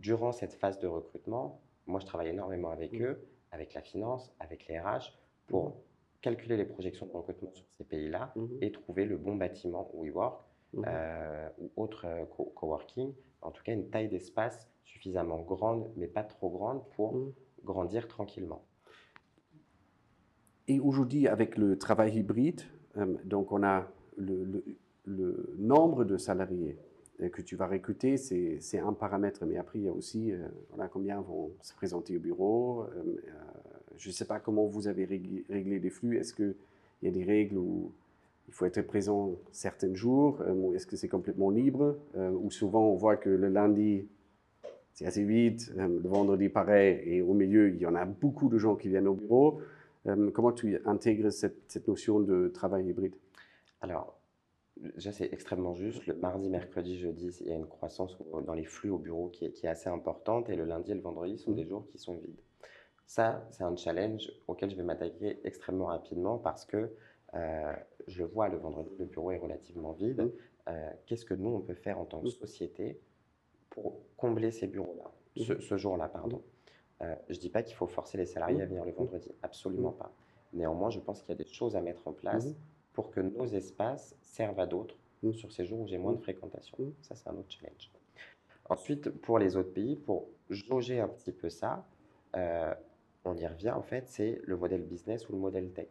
Durant 0.00 0.32
cette 0.32 0.54
phase 0.54 0.80
de 0.80 0.88
recrutement, 0.88 1.60
moi 1.86 2.00
je 2.00 2.06
travaille 2.06 2.28
énormément 2.28 2.70
avec 2.70 3.00
eux, 3.00 3.24
avec 3.52 3.74
la 3.74 3.80
finance, 3.80 4.34
avec 4.40 4.66
les 4.66 4.80
RH 4.80 5.12
pour 5.46 5.76
calculer 6.26 6.56
les 6.56 6.64
projections 6.64 7.06
de 7.06 7.12
recrutement 7.12 7.52
sur 7.52 7.64
ces 7.70 7.84
pays-là 7.84 8.32
mhm. 8.34 8.58
et 8.60 8.72
trouver 8.72 9.04
le 9.04 9.16
bon 9.16 9.36
bâtiment 9.36 9.88
WeWork 9.94 10.42
mmh. 10.74 10.82
euh, 10.86 11.48
ou 11.58 11.70
autre 11.76 12.06
euh, 12.06 12.24
coworking, 12.54 13.12
en 13.42 13.50
tout 13.50 13.62
cas 13.62 13.72
une 13.72 13.88
taille 13.90 14.08
d'espace 14.08 14.68
suffisamment 14.82 15.40
grande, 15.42 15.88
mais 15.96 16.08
pas 16.08 16.24
trop 16.24 16.50
grande 16.50 16.82
pour 16.96 17.14
mhm. 17.14 17.32
grandir 17.64 18.08
tranquillement. 18.08 18.64
Et 20.68 20.80
aujourd'hui, 20.80 21.28
avec 21.28 21.56
le 21.56 21.78
travail 21.78 22.16
hybride, 22.16 22.62
euh, 22.96 23.16
donc 23.24 23.52
on 23.52 23.62
a 23.62 23.86
le, 24.16 24.64
le, 25.04 25.54
nombre 25.58 26.04
de 26.04 26.16
salariés 26.16 26.76
que 27.32 27.40
tu 27.40 27.54
vas 27.54 27.68
recruter, 27.68 28.16
c'est 28.16 28.78
un 28.78 28.92
paramètre, 28.92 29.46
mais 29.46 29.56
après, 29.56 29.78
il 29.78 29.84
y 29.84 29.88
a 29.88 29.92
aussi 29.92 30.32
voilà, 30.70 30.88
combien 30.88 31.20
vont 31.20 31.52
se 31.62 31.72
présenter 31.74 32.16
au 32.16 32.20
bureau, 32.20 32.84
je 33.98 34.08
ne 34.08 34.12
sais 34.12 34.24
pas 34.24 34.40
comment 34.40 34.66
vous 34.66 34.88
avez 34.88 35.04
réglé, 35.04 35.44
les 35.78 35.90
flux. 35.90 36.18
Est-ce 36.18 36.34
qu'il 36.34 36.54
y 37.02 37.08
a 37.08 37.10
des 37.10 37.24
règles 37.24 37.56
où 37.56 37.92
il 38.48 38.54
faut 38.54 38.64
être 38.66 38.82
présent 38.82 39.34
certains 39.52 39.94
jours? 39.94 40.40
Euh, 40.42 40.52
ou 40.52 40.74
Est-ce 40.74 40.86
que 40.86 40.96
c'est 40.96 41.08
complètement 41.08 41.50
libre? 41.50 41.96
Euh, 42.16 42.30
Ou 42.30 42.50
souvent, 42.50 42.88
on 42.88 42.94
voit 42.94 43.16
que 43.16 43.30
le 43.30 43.48
lundi, 43.48 44.06
c'est 44.92 45.06
assez 45.06 45.24
vite, 45.24 45.72
euh, 45.78 45.88
le 45.88 46.08
vendredi, 46.08 46.48
pareil, 46.48 47.00
et 47.04 47.22
au 47.22 47.34
milieu, 47.34 47.68
il 47.68 47.78
y 47.78 47.86
en 47.86 47.94
a 47.94 48.04
beaucoup 48.04 48.48
de 48.48 48.58
gens 48.58 48.76
qui 48.76 48.88
viennent 48.88 49.08
au 49.08 49.14
bureau. 49.14 49.60
comment 50.32 50.52
tu 50.52 50.78
intègres 50.84 51.32
cette, 51.32 51.88
notion 51.88 52.20
de 52.20 52.48
travail 52.48 52.88
hybride? 52.88 53.14
Alors, 53.80 54.18
déjà, 54.94 55.12
c'est 55.12 55.32
extrêmement 55.32 55.74
juste. 55.74 56.06
Le 56.06 56.14
mardi, 56.14 56.48
mercredi, 56.48 56.98
jeudi, 56.98 57.36
il 57.40 57.48
y 57.48 57.52
a 57.52 57.56
une 57.56 57.66
croissance 57.66 58.16
dans 58.46 58.54
les 58.54 58.64
flux 58.64 58.90
au 58.90 58.98
bureau 58.98 59.28
qui 59.28 59.46
est, 59.46 59.52
qui 59.52 59.66
est 59.66 59.70
assez 59.70 59.88
importante, 59.88 60.48
et 60.48 60.56
le 60.56 60.64
lundi 60.64 60.92
et 60.92 60.94
le 60.94 61.00
vendredi 61.00 61.38
sont 61.38 61.52
mmh. 61.52 61.56
des 61.56 61.64
jours 61.64 61.86
qui 61.88 61.98
sont 61.98 62.14
vides. 62.14 62.45
Ça, 63.06 63.46
c'est 63.50 63.62
un 63.62 63.76
challenge 63.76 64.32
auquel 64.48 64.70
je 64.70 64.76
vais 64.76 64.82
m'attaquer 64.82 65.40
extrêmement 65.44 65.86
rapidement 65.86 66.38
parce 66.38 66.64
que 66.64 66.90
euh, 67.34 67.72
je 68.06 68.24
vois 68.24 68.48
le 68.48 68.56
vendredi, 68.56 68.90
le 68.98 69.04
bureau 69.04 69.30
est 69.30 69.38
relativement 69.38 69.92
vide. 69.92 70.22
Mmh. 70.22 70.30
Euh, 70.68 70.90
qu'est-ce 71.06 71.24
que 71.24 71.34
nous, 71.34 71.50
on 71.50 71.60
peut 71.60 71.74
faire 71.74 71.98
en 71.98 72.04
tant 72.04 72.20
que 72.20 72.26
mmh. 72.26 72.30
société 72.30 73.00
pour 73.70 74.00
combler 74.16 74.50
ces 74.50 74.66
bureaux-là, 74.66 75.10
ce, 75.36 75.52
mmh. 75.52 75.76
jour-là, 75.76 76.08
pardon 76.08 76.42
Euh, 77.02 77.14
je 77.28 77.34
ne 77.34 77.40
dis 77.40 77.50
pas 77.50 77.62
qu'il 77.62 77.76
faut 77.76 77.86
forcer 77.86 78.16
les 78.16 78.24
salariés 78.24 78.62
à 78.62 78.66
venir 78.66 78.84
le 78.84 78.92
vendredi, 78.92 79.30
absolument 79.42 79.92
pas. 79.92 80.10
Néanmoins, 80.54 80.88
je 80.88 80.98
pense 80.98 81.20
qu'il 81.20 81.28
y 81.28 81.38
a 81.38 81.44
des 81.44 81.50
choses 81.52 81.76
à 81.76 81.82
mettre 81.82 82.08
en 82.08 82.12
place 82.12 82.54
pour 82.94 83.10
que 83.10 83.20
nos 83.20 83.44
espaces 83.44 84.16
servent 84.22 84.60
à 84.60 84.66
d'autres 84.66 84.96
sur 85.32 85.52
ces 85.52 85.66
jours 85.66 85.80
où 85.80 85.86
j'ai 85.86 85.98
moins 85.98 86.12
de 86.12 86.20
fréquentation. 86.20 86.78
Ça, 87.02 87.14
c'est 87.14 87.28
un 87.28 87.36
autre 87.36 87.50
challenge. 87.50 87.90
Ensuite, 88.68 89.10
pour 89.10 89.38
les 89.38 89.56
autres 89.56 89.72
pays, 89.72 89.96
pour 89.96 90.28
jauger 90.50 91.00
un 91.00 91.08
petit 91.08 91.32
peu 91.32 91.50
ça, 91.50 91.86
euh, 92.36 92.74
on 93.26 93.36
y 93.36 93.46
revient 93.46 93.70
en 93.70 93.82
fait, 93.82 94.08
c'est 94.08 94.40
le 94.44 94.56
modèle 94.56 94.82
business 94.82 95.28
ou 95.28 95.32
le 95.32 95.38
modèle 95.38 95.70
tech. 95.72 95.88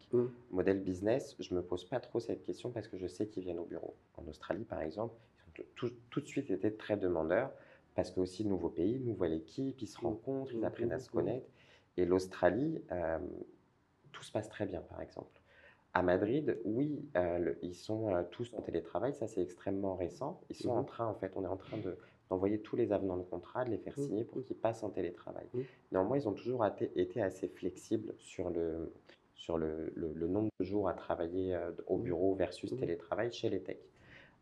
Modèle 0.52 0.82
business, 0.82 1.36
je 1.40 1.54
ne 1.54 1.60
me 1.60 1.66
pose 1.66 1.86
pas 1.86 2.00
trop 2.00 2.20
cette 2.20 2.44
question 2.44 2.72
parce 2.72 2.88
que 2.88 2.98
je 2.98 3.08
sais 3.08 3.28
qu'ils 3.28 3.44
viennent 3.44 3.60
au 3.60 3.66
bureau. 3.66 3.96
En 4.18 4.28
Australie, 4.28 4.64
par 4.64 4.82
exemple, 4.82 5.16
ils 5.48 5.62
ont 5.62 5.66
tout, 5.76 5.92
tout 6.10 6.22
de 6.22 6.28
suite 6.28 6.50
été 6.52 6.74
très 6.74 6.98
demandeurs 6.98 7.52
parce 7.96 8.12
que 8.12 8.20
aussi 8.20 8.46
nouveau 8.46 8.70
pays, 8.70 9.00
nouvelle 9.00 9.34
équipe, 9.34 9.82
ils 9.82 9.88
se 9.88 10.00
rencontrent, 10.00 10.54
ils 10.54 10.66
apprennent 10.66 10.92
à 10.92 11.00
se 11.00 11.10
connaître. 11.10 11.48
Et 11.98 12.06
l'Australie, 12.06 12.82
euh, 12.92 13.20
tout 14.12 14.24
se 14.24 14.32
passe 14.32 14.50
très 14.50 14.66
bien, 14.66 14.82
par 14.82 15.02
exemple. 15.02 15.40
À 15.94 16.02
Madrid, 16.02 16.60
oui, 16.66 17.08
euh, 17.16 17.54
ils 17.62 17.74
sont 17.74 18.14
euh, 18.14 18.24
tous 18.32 18.54
en 18.54 18.62
télétravail, 18.62 19.14
ça 19.14 19.28
c'est 19.28 19.42
extrêmement 19.42 19.96
récent. 19.96 20.42
Ils 20.50 20.58
sont 20.58 20.72
en 20.72 20.84
train, 20.84 21.08
en 21.08 21.14
fait, 21.16 21.32
on 21.38 21.46
est 21.46 21.48
en 21.48 21.56
train 21.56 21.78
de, 21.78 21.98
d'envoyer 22.30 22.60
tous 22.60 22.76
les 22.76 22.92
avenants 22.92 23.18
de 23.18 23.24
contrat, 23.24 23.66
de 23.66 23.72
les 23.72 23.78
faire 23.78 23.98
signer 23.98 24.24
pour 24.24 24.44
qu'ils 24.44 24.56
passent 24.56 24.84
en 24.84 24.90
télétravail. 24.90 25.46
Néanmoins, 25.92 26.18
ils 26.18 26.28
ont 26.28 26.34
toujours 26.34 26.66
été 26.66 27.22
assez 27.22 27.48
flexibles 27.48 28.14
sur 28.18 28.50
le, 28.50 28.94
sur 29.36 29.58
le, 29.58 29.92
le, 29.96 30.28
nombre 30.28 30.50
de 30.60 30.66
jours 30.66 30.90
à 30.90 30.94
travailler 30.94 31.58
au 31.88 31.98
bureau 31.98 32.36
versus 32.36 32.76
télétravail 32.76 33.32
chez 33.32 33.50
les 33.50 33.62
techs. 33.62 33.90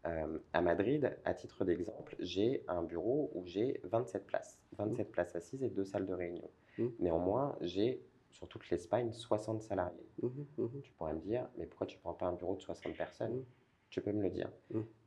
Euh, 0.05 0.39
à 0.51 0.61
Madrid, 0.61 1.15
à 1.23 1.33
titre 1.33 1.63
d'exemple, 1.63 2.15
j'ai 2.19 2.63
un 2.67 2.83
bureau 2.83 3.31
où 3.33 3.45
j'ai 3.45 3.79
27 3.83 4.25
places, 4.25 4.59
27 4.77 5.11
places 5.11 5.35
assises 5.35 5.63
et 5.63 5.69
deux 5.69 5.85
salles 5.85 6.05
de 6.05 6.13
réunion. 6.13 6.49
Mmh. 6.77 6.87
Néanmoins, 6.99 7.55
j'ai 7.61 8.03
sur 8.31 8.47
toute 8.49 8.69
l'Espagne 8.69 9.13
60 9.13 9.61
salariés. 9.61 10.05
Mmh, 10.21 10.27
mmh, 10.57 10.81
tu 10.81 10.91
pourrais 10.93 11.13
me 11.13 11.21
dire, 11.21 11.47
mais 11.57 11.65
pourquoi 11.65 11.87
tu 11.87 11.95
ne 11.97 12.01
prends 12.01 12.13
pas 12.13 12.25
un 12.25 12.33
bureau 12.33 12.55
de 12.55 12.61
60 12.61 12.97
personnes? 12.97 13.45
Tu 13.89 14.01
peux 14.01 14.11
me 14.11 14.23
le 14.23 14.29
dire. 14.29 14.49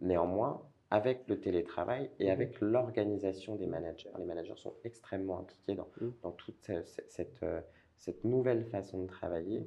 Néanmoins, 0.01 0.63
avec 0.91 1.27
le 1.29 1.41
télétravail 1.41 2.11
et 2.19 2.31
avec 2.31 2.61
l'organisation 2.61 3.57
des 3.57 3.67
managers, 3.67 4.11
les 4.19 4.25
managers 4.25 4.57
sont 4.57 4.75
extrêmement 4.85 5.41
impliqués 5.41 5.75
dans, 5.75 5.89
dans 6.23 6.33
toute 6.33 6.71
cette, 7.09 7.43
euh, 7.43 7.61
cette, 7.99 8.25
nouvelle 8.25 8.65
façon 8.67 9.03
de 9.03 9.07
travailler. 9.07 9.67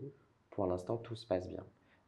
Pour 0.49 0.65
l'instant, 0.65 0.97
tout 0.97 1.15
se 1.15 1.27
passe 1.27 1.49
bien. 1.49 1.65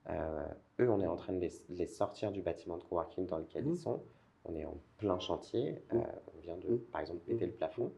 Euh, 0.10 0.48
eux, 0.80 0.90
on 0.90 1.02
est 1.02 1.08
en 1.08 1.16
train 1.16 1.34
de 1.34 1.40
les, 1.70 1.86
sortir 1.88 2.32
du 2.32 2.42
bâtiment 2.42 2.78
de 2.78 2.84
coworking 2.84 3.28
dans 3.28 3.38
lequel 3.38 3.68
ils 3.68 3.78
sont. 3.78 4.02
On 4.46 4.56
est 4.56 4.66
en 4.66 4.78
plein 4.98 5.20
chantier. 5.20 5.84
Euh, 5.94 6.00
on 6.36 6.40
vient 6.40 6.58
de, 6.58 6.78
par 6.92 7.02
exemple, 7.02 7.20
péter 7.20 7.46
le 7.46 7.52
plafond. 7.52 7.92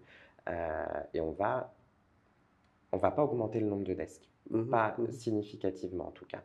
Euh, 0.50 0.86
et 1.14 1.22
on 1.22 1.32
va, 1.32 1.74
on 2.92 2.98
va 2.98 3.12
pas 3.12 3.24
augmenter 3.24 3.60
le 3.60 3.68
nombre 3.68 3.86
de 3.86 3.94
desks. 3.94 4.30
Pas 4.70 4.98
significativement, 5.10 6.08
en 6.08 6.12
tout 6.12 6.26
cas. 6.26 6.44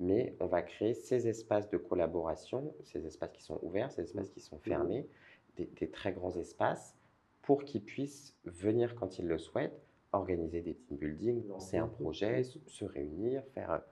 Mais 0.00 0.36
on 0.40 0.46
va 0.46 0.62
créer 0.62 0.94
ces 0.94 1.28
espaces 1.28 1.68
de 1.68 1.76
collaboration, 1.76 2.72
ces 2.84 3.04
espaces 3.06 3.32
qui 3.32 3.42
sont 3.42 3.58
ouverts, 3.62 3.90
ces 3.90 4.02
espaces 4.02 4.28
qui 4.30 4.40
sont 4.40 4.58
fermés, 4.58 5.08
des, 5.56 5.66
des 5.66 5.90
très 5.90 6.12
grands 6.12 6.36
espaces, 6.36 6.94
pour 7.42 7.64
qu'ils 7.64 7.82
puissent 7.82 8.36
venir 8.44 8.94
quand 8.94 9.18
ils 9.18 9.26
le 9.26 9.38
souhaitent, 9.38 9.80
organiser 10.12 10.60
des 10.60 10.74
team 10.74 10.96
building, 10.96 11.46
lancer 11.48 11.76
un 11.76 11.88
projet, 11.88 12.42
se 12.42 12.84
réunir, 12.84 13.42
faire 13.54 13.82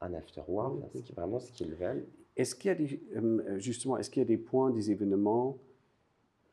un 0.00 0.14
after 0.14 0.42
work, 0.48 0.74
c'est 0.94 1.14
vraiment 1.14 1.40
ce 1.40 1.52
qu'ils 1.52 1.74
veulent. 1.74 2.06
Est-ce 2.36 2.54
qu'il 2.54 2.68
y 2.68 2.72
a 2.72 2.74
des, 2.74 3.02
euh, 3.16 3.58
justement, 3.58 3.96
est-ce 3.96 4.10
qu'il 4.10 4.20
y 4.20 4.24
a 4.24 4.28
des 4.28 4.36
points, 4.36 4.70
des 4.70 4.90
événements, 4.90 5.56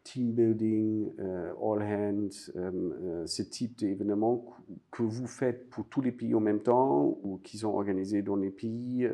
team 0.03 0.31
building, 0.33 1.11
euh, 1.19 1.53
all 1.61 1.81
hands, 1.81 2.51
euh, 2.55 3.25
ce 3.25 3.41
type 3.41 3.77
d'événements 3.77 4.45
que 4.91 5.03
vous 5.03 5.27
faites 5.27 5.69
pour 5.69 5.87
tous 5.87 6.01
les 6.01 6.11
pays 6.11 6.35
en 6.35 6.39
même 6.39 6.61
temps 6.61 7.17
ou 7.23 7.39
qui 7.43 7.57
sont 7.57 7.69
organisés 7.69 8.21
dans 8.21 8.35
les 8.35 8.51
pays 8.51 9.07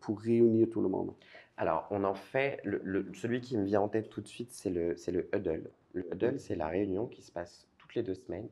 pour 0.00 0.20
réunir 0.20 0.68
tout 0.70 0.80
le 0.80 0.88
monde? 0.88 1.12
Alors, 1.56 1.86
on 1.90 2.04
en 2.04 2.14
fait, 2.14 2.60
le, 2.64 3.06
celui 3.14 3.40
qui 3.40 3.58
me 3.58 3.64
vient 3.64 3.82
en 3.82 3.88
tête 3.88 4.08
tout 4.08 4.22
de 4.22 4.28
suite, 4.28 4.50
c'est 4.52 4.70
le, 4.70 4.94
le 5.08 5.28
huddle. 5.34 5.70
Le 5.92 6.06
huddle, 6.12 6.38
c'est 6.38 6.56
la 6.56 6.68
réunion 6.68 7.06
qui 7.06 7.22
se 7.22 7.30
passe 7.32 7.68
toutes 7.76 7.94
les 7.94 8.02
deux 8.02 8.14
semaines. 8.14 8.48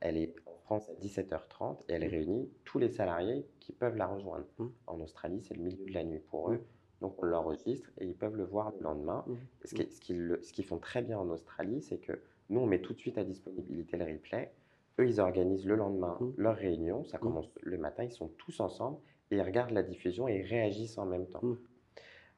Elle 0.00 0.16
est 0.16 0.34
France 0.66 0.88
à 0.88 0.94
17h30 0.94 1.78
et 1.88 1.92
elle 1.92 2.04
mmh. 2.04 2.10
réunit 2.10 2.48
tous 2.64 2.78
les 2.80 2.88
salariés 2.88 3.46
qui 3.60 3.72
peuvent 3.72 3.96
la 3.96 4.06
rejoindre. 4.06 4.46
Mmh. 4.58 4.66
En 4.88 5.00
Australie, 5.00 5.40
c'est 5.46 5.54
le 5.54 5.62
milieu 5.62 5.84
de 5.84 5.92
la 5.92 6.02
nuit 6.02 6.18
pour 6.18 6.50
eux. 6.50 6.60
Donc 7.00 7.22
on 7.22 7.26
l'enregistre 7.26 7.90
et 7.98 8.06
ils 8.06 8.14
peuvent 8.14 8.36
le 8.36 8.44
voir 8.44 8.72
le 8.78 8.82
lendemain. 8.82 9.24
Mmh. 9.26 9.34
Ce 9.64 10.00
qu'ils 10.00 10.38
ce 10.42 10.62
font 10.62 10.78
très 10.78 11.02
bien 11.02 11.18
en 11.18 11.28
Australie, 11.28 11.82
c'est 11.82 11.98
que 11.98 12.20
nous, 12.48 12.60
on 12.60 12.66
met 12.66 12.80
tout 12.80 12.92
de 12.92 12.98
suite 12.98 13.18
à 13.18 13.24
disponibilité 13.24 13.96
le 13.96 14.04
replay. 14.04 14.52
Eux, 14.98 15.06
ils 15.06 15.20
organisent 15.20 15.66
le 15.66 15.74
lendemain 15.74 16.18
leur 16.36 16.56
réunion. 16.56 17.04
Ça 17.04 17.18
commence 17.18 17.50
le 17.60 17.76
matin, 17.76 18.04
ils 18.04 18.12
sont 18.12 18.28
tous 18.38 18.60
ensemble 18.60 18.98
et 19.30 19.36
ils 19.36 19.42
regardent 19.42 19.72
la 19.72 19.82
diffusion 19.82 20.28
et 20.28 20.38
ils 20.38 20.46
réagissent 20.46 20.98
en 20.98 21.06
même 21.06 21.26
temps. 21.26 21.42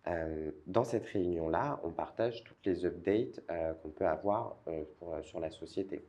Euh, 0.07 0.51
dans 0.67 0.85
cette 0.85 1.05
réunion-là, 1.07 1.81
on 1.85 1.91
partage 1.91 2.43
toutes 2.45 2.65
les 2.65 2.87
updates 2.87 3.41
euh, 3.51 3.75
qu'on 3.75 3.91
peut 3.91 4.07
avoir 4.07 4.57
euh, 4.67 4.85
sur 5.23 5.39
la 5.39 5.51
société 5.51 6.03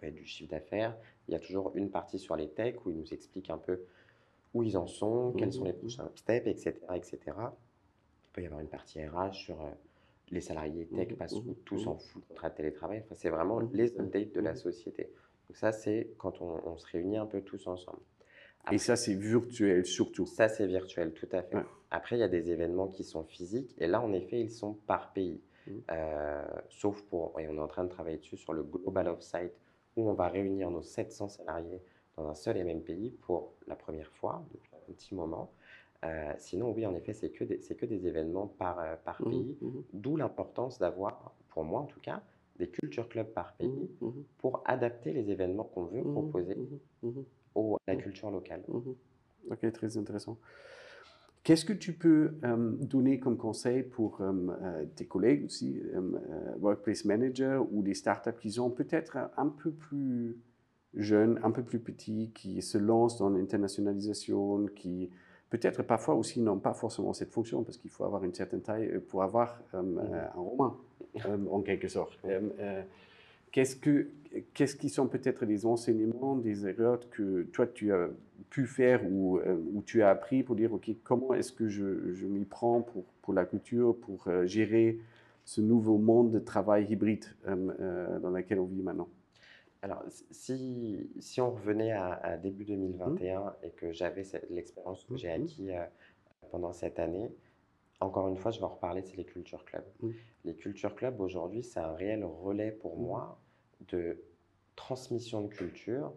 peut 0.00 0.06
être 0.06 0.14
du 0.14 0.24
chiffre 0.24 0.50
d'affaires. 0.50 0.96
Il 1.28 1.32
y 1.32 1.34
a 1.34 1.40
toujours 1.40 1.72
une 1.74 1.90
partie 1.90 2.18
sur 2.18 2.36
les 2.36 2.48
techs 2.48 2.84
où 2.84 2.90
ils 2.90 2.96
nous 2.96 3.12
expliquent 3.12 3.50
un 3.50 3.58
peu 3.58 3.80
où 4.54 4.62
ils 4.62 4.76
en 4.76 4.86
sont, 4.86 5.32
quels 5.36 5.52
sont 5.52 5.64
les 5.64 5.72
mmh. 5.72 5.78
prochains 5.78 6.10
steps, 6.14 6.46
etc., 6.46 6.74
etc. 6.94 7.18
Il 7.26 8.32
peut 8.32 8.42
y 8.42 8.46
avoir 8.46 8.60
une 8.60 8.68
partie 8.68 9.04
RH 9.04 9.32
sur 9.32 9.60
euh, 9.60 9.70
les 10.30 10.40
salariés 10.40 10.86
tech 10.86 11.12
mmh. 11.12 11.16
passent 11.16 11.36
mmh. 11.36 11.54
tous 11.64 11.86
en 11.86 11.96
full 11.96 12.22
contrat 12.22 12.50
de 12.50 12.56
télétravail. 12.56 13.02
Enfin, 13.04 13.14
c'est 13.14 13.30
vraiment 13.30 13.60
les 13.60 13.98
updates 13.98 14.32
de 14.32 14.40
la 14.40 14.54
société. 14.54 15.12
Donc 15.48 15.56
ça, 15.56 15.72
c'est 15.72 16.12
quand 16.18 16.40
on, 16.40 16.76
se 16.76 16.86
réunit 16.86 17.16
un 17.16 17.26
peu 17.26 17.42
tous 17.42 17.66
ensemble. 17.66 18.00
Et 18.70 18.78
ça, 18.78 18.94
c'est 18.94 19.14
virtuel 19.14 19.86
surtout. 19.86 20.26
Ça, 20.26 20.48
c'est 20.48 20.66
virtuel, 20.66 21.12
tout 21.12 21.28
à 21.32 21.42
fait. 21.42 21.58
Après, 21.90 22.16
il 22.16 22.20
y 22.20 22.22
a 22.22 22.28
des 22.28 22.50
événements 22.50 22.88
qui 22.88 23.04
sont 23.04 23.24
physiques. 23.24 23.74
Et 23.78 23.86
là, 23.86 24.00
en 24.00 24.12
effet, 24.12 24.40
ils 24.40 24.50
sont 24.50 24.74
par 24.86 25.12
pays. 25.12 25.40
Euh, 25.90 26.42
sauf 26.68 27.02
pour, 27.02 27.38
et 27.40 27.48
on 27.48 27.56
est 27.56 27.60
en 27.60 27.68
train 27.68 27.84
de 27.84 27.88
travailler 27.88 28.18
dessus 28.18 28.36
sur 28.36 28.52
le 28.52 28.62
Global 28.62 29.08
Offsite, 29.08 29.52
où 29.96 30.08
on 30.08 30.14
va 30.14 30.28
réunir 30.28 30.70
nos 30.70 30.82
700 30.82 31.28
salariés 31.28 31.82
dans 32.16 32.28
un 32.28 32.34
seul 32.34 32.56
et 32.56 32.64
même 32.64 32.82
pays 32.82 33.10
pour 33.22 33.54
la 33.66 33.76
première 33.76 34.10
fois 34.12 34.44
depuis 34.52 34.70
un 34.74 34.92
petit 34.92 35.14
moment. 35.14 35.50
Euh, 36.04 36.32
sinon, 36.38 36.72
oui, 36.72 36.86
en 36.86 36.94
effet, 36.94 37.12
c'est 37.12 37.30
que, 37.30 37.44
des, 37.44 37.58
que 37.58 37.86
des 37.86 38.06
événements 38.06 38.46
par, 38.46 38.78
euh, 38.80 38.94
par 39.04 39.20
mmh, 39.20 39.30
pays, 39.30 39.58
mmh. 39.60 39.68
d'où 39.92 40.16
l'importance 40.16 40.78
d'avoir, 40.78 41.34
pour 41.50 41.64
moi 41.64 41.80
en 41.80 41.86
tout 41.86 42.00
cas, 42.00 42.22
des 42.58 42.68
culture 42.68 43.08
clubs 43.08 43.28
par 43.28 43.54
pays 43.54 43.90
mmh, 44.00 44.08
pour 44.38 44.62
adapter 44.64 45.12
les 45.12 45.30
événements 45.30 45.64
qu'on 45.64 45.84
veut 45.84 46.02
proposer 46.02 46.56
au, 47.54 47.76
à 47.86 47.94
la 47.94 48.00
culture 48.00 48.30
locale. 48.30 48.62
Ok, 49.50 49.72
très 49.72 49.96
intéressant. 49.96 50.38
Qu'est-ce 51.42 51.64
que 51.64 51.72
tu 51.72 51.94
peux 51.94 52.34
euh, 52.44 52.72
donner 52.80 53.18
comme 53.18 53.38
conseil 53.38 53.82
pour 53.82 54.22
tes 54.96 55.06
collègues 55.06 55.46
aussi, 55.46 55.82
workplace 56.60 57.06
managers 57.06 57.60
ou 57.70 57.82
des 57.82 57.94
startups 57.94 58.38
qui 58.40 58.52
sont 58.52 58.70
peut-être 58.70 59.16
un 59.36 59.48
peu 59.48 59.70
plus 59.70 60.38
jeunes, 60.94 61.40
un 61.42 61.50
peu 61.50 61.62
plus 61.62 61.78
petits, 61.78 62.30
qui 62.34 62.62
se 62.62 62.78
lancent 62.78 63.18
dans 63.18 63.30
l'internationalisation, 63.30 64.66
qui 64.74 65.10
peut-être 65.50 65.82
parfois 65.82 66.14
aussi 66.14 66.40
n'ont 66.40 66.58
pas 66.58 66.74
forcément 66.74 67.12
cette 67.12 67.32
fonction 67.32 67.62
parce 67.62 67.76
qu'il 67.76 67.90
faut 67.90 68.04
avoir 68.04 68.24
une 68.24 68.34
certaine 68.34 68.60
taille 68.60 69.00
pour 69.08 69.22
avoir 69.22 69.60
un 69.72 69.84
roman 70.34 70.76
en 71.50 71.60
quelque 71.62 71.88
sorte. 71.88 72.18
Qu'est-ce, 73.52 73.74
que, 73.74 74.06
qu'est-ce 74.54 74.76
qui 74.76 74.88
sont 74.88 75.08
peut-être 75.08 75.44
des 75.44 75.66
enseignements, 75.66 76.36
des 76.36 76.68
erreurs 76.68 77.00
que 77.10 77.42
toi 77.52 77.66
tu 77.66 77.92
as 77.92 78.08
pu 78.48 78.66
faire 78.66 79.04
ou, 79.10 79.38
euh, 79.38 79.56
ou 79.72 79.82
tu 79.82 80.02
as 80.02 80.10
appris 80.10 80.44
pour 80.44 80.54
dire, 80.54 80.72
OK, 80.72 80.88
comment 81.02 81.34
est-ce 81.34 81.52
que 81.52 81.68
je, 81.68 82.14
je 82.14 82.26
m'y 82.26 82.44
prends 82.44 82.80
pour, 82.80 83.04
pour, 83.22 83.34
la 83.34 83.44
culture, 83.44 83.96
pour 83.96 84.28
euh, 84.28 84.46
gérer 84.46 85.00
ce 85.44 85.60
nouveau 85.60 85.98
monde 85.98 86.30
de 86.30 86.38
travail 86.38 86.86
hybride 86.90 87.24
euh, 87.48 88.20
dans 88.20 88.30
lequel 88.30 88.60
on 88.60 88.66
vit 88.66 88.82
maintenant? 88.82 89.08
Alors, 89.82 90.04
si, 90.30 91.10
si 91.20 91.40
on 91.40 91.52
revenait 91.52 91.92
à, 91.92 92.36
début 92.36 92.64
2021 92.64 93.40
mmh. 93.40 93.52
et 93.62 93.70
que 93.70 93.92
j'avais 93.92 94.24
l'expérience 94.50 95.04
que 95.04 95.16
j'ai 95.16 95.28
mmh. 95.28 95.42
acquis 95.42 95.70
pendant 96.50 96.72
cette 96.72 96.98
année, 96.98 97.30
encore 98.00 98.28
une 98.28 98.36
fois, 98.36 98.50
je 98.50 98.58
vais 98.58 98.64
en 98.64 98.70
reparler, 98.70 99.02
c'est 99.02 99.16
les 99.16 99.24
culture 99.24 99.64
clubs. 99.64 99.84
Les 100.44 100.54
culture 100.54 100.94
clubs, 100.94 101.20
aujourd'hui, 101.20 101.62
c'est 101.62 101.80
un 101.80 101.92
réel 101.92 102.24
relais 102.24 102.72
pour 102.72 102.96
moi 102.96 103.38
de 103.88 104.22
transmission 104.74 105.42
de 105.42 105.48
culture, 105.48 106.12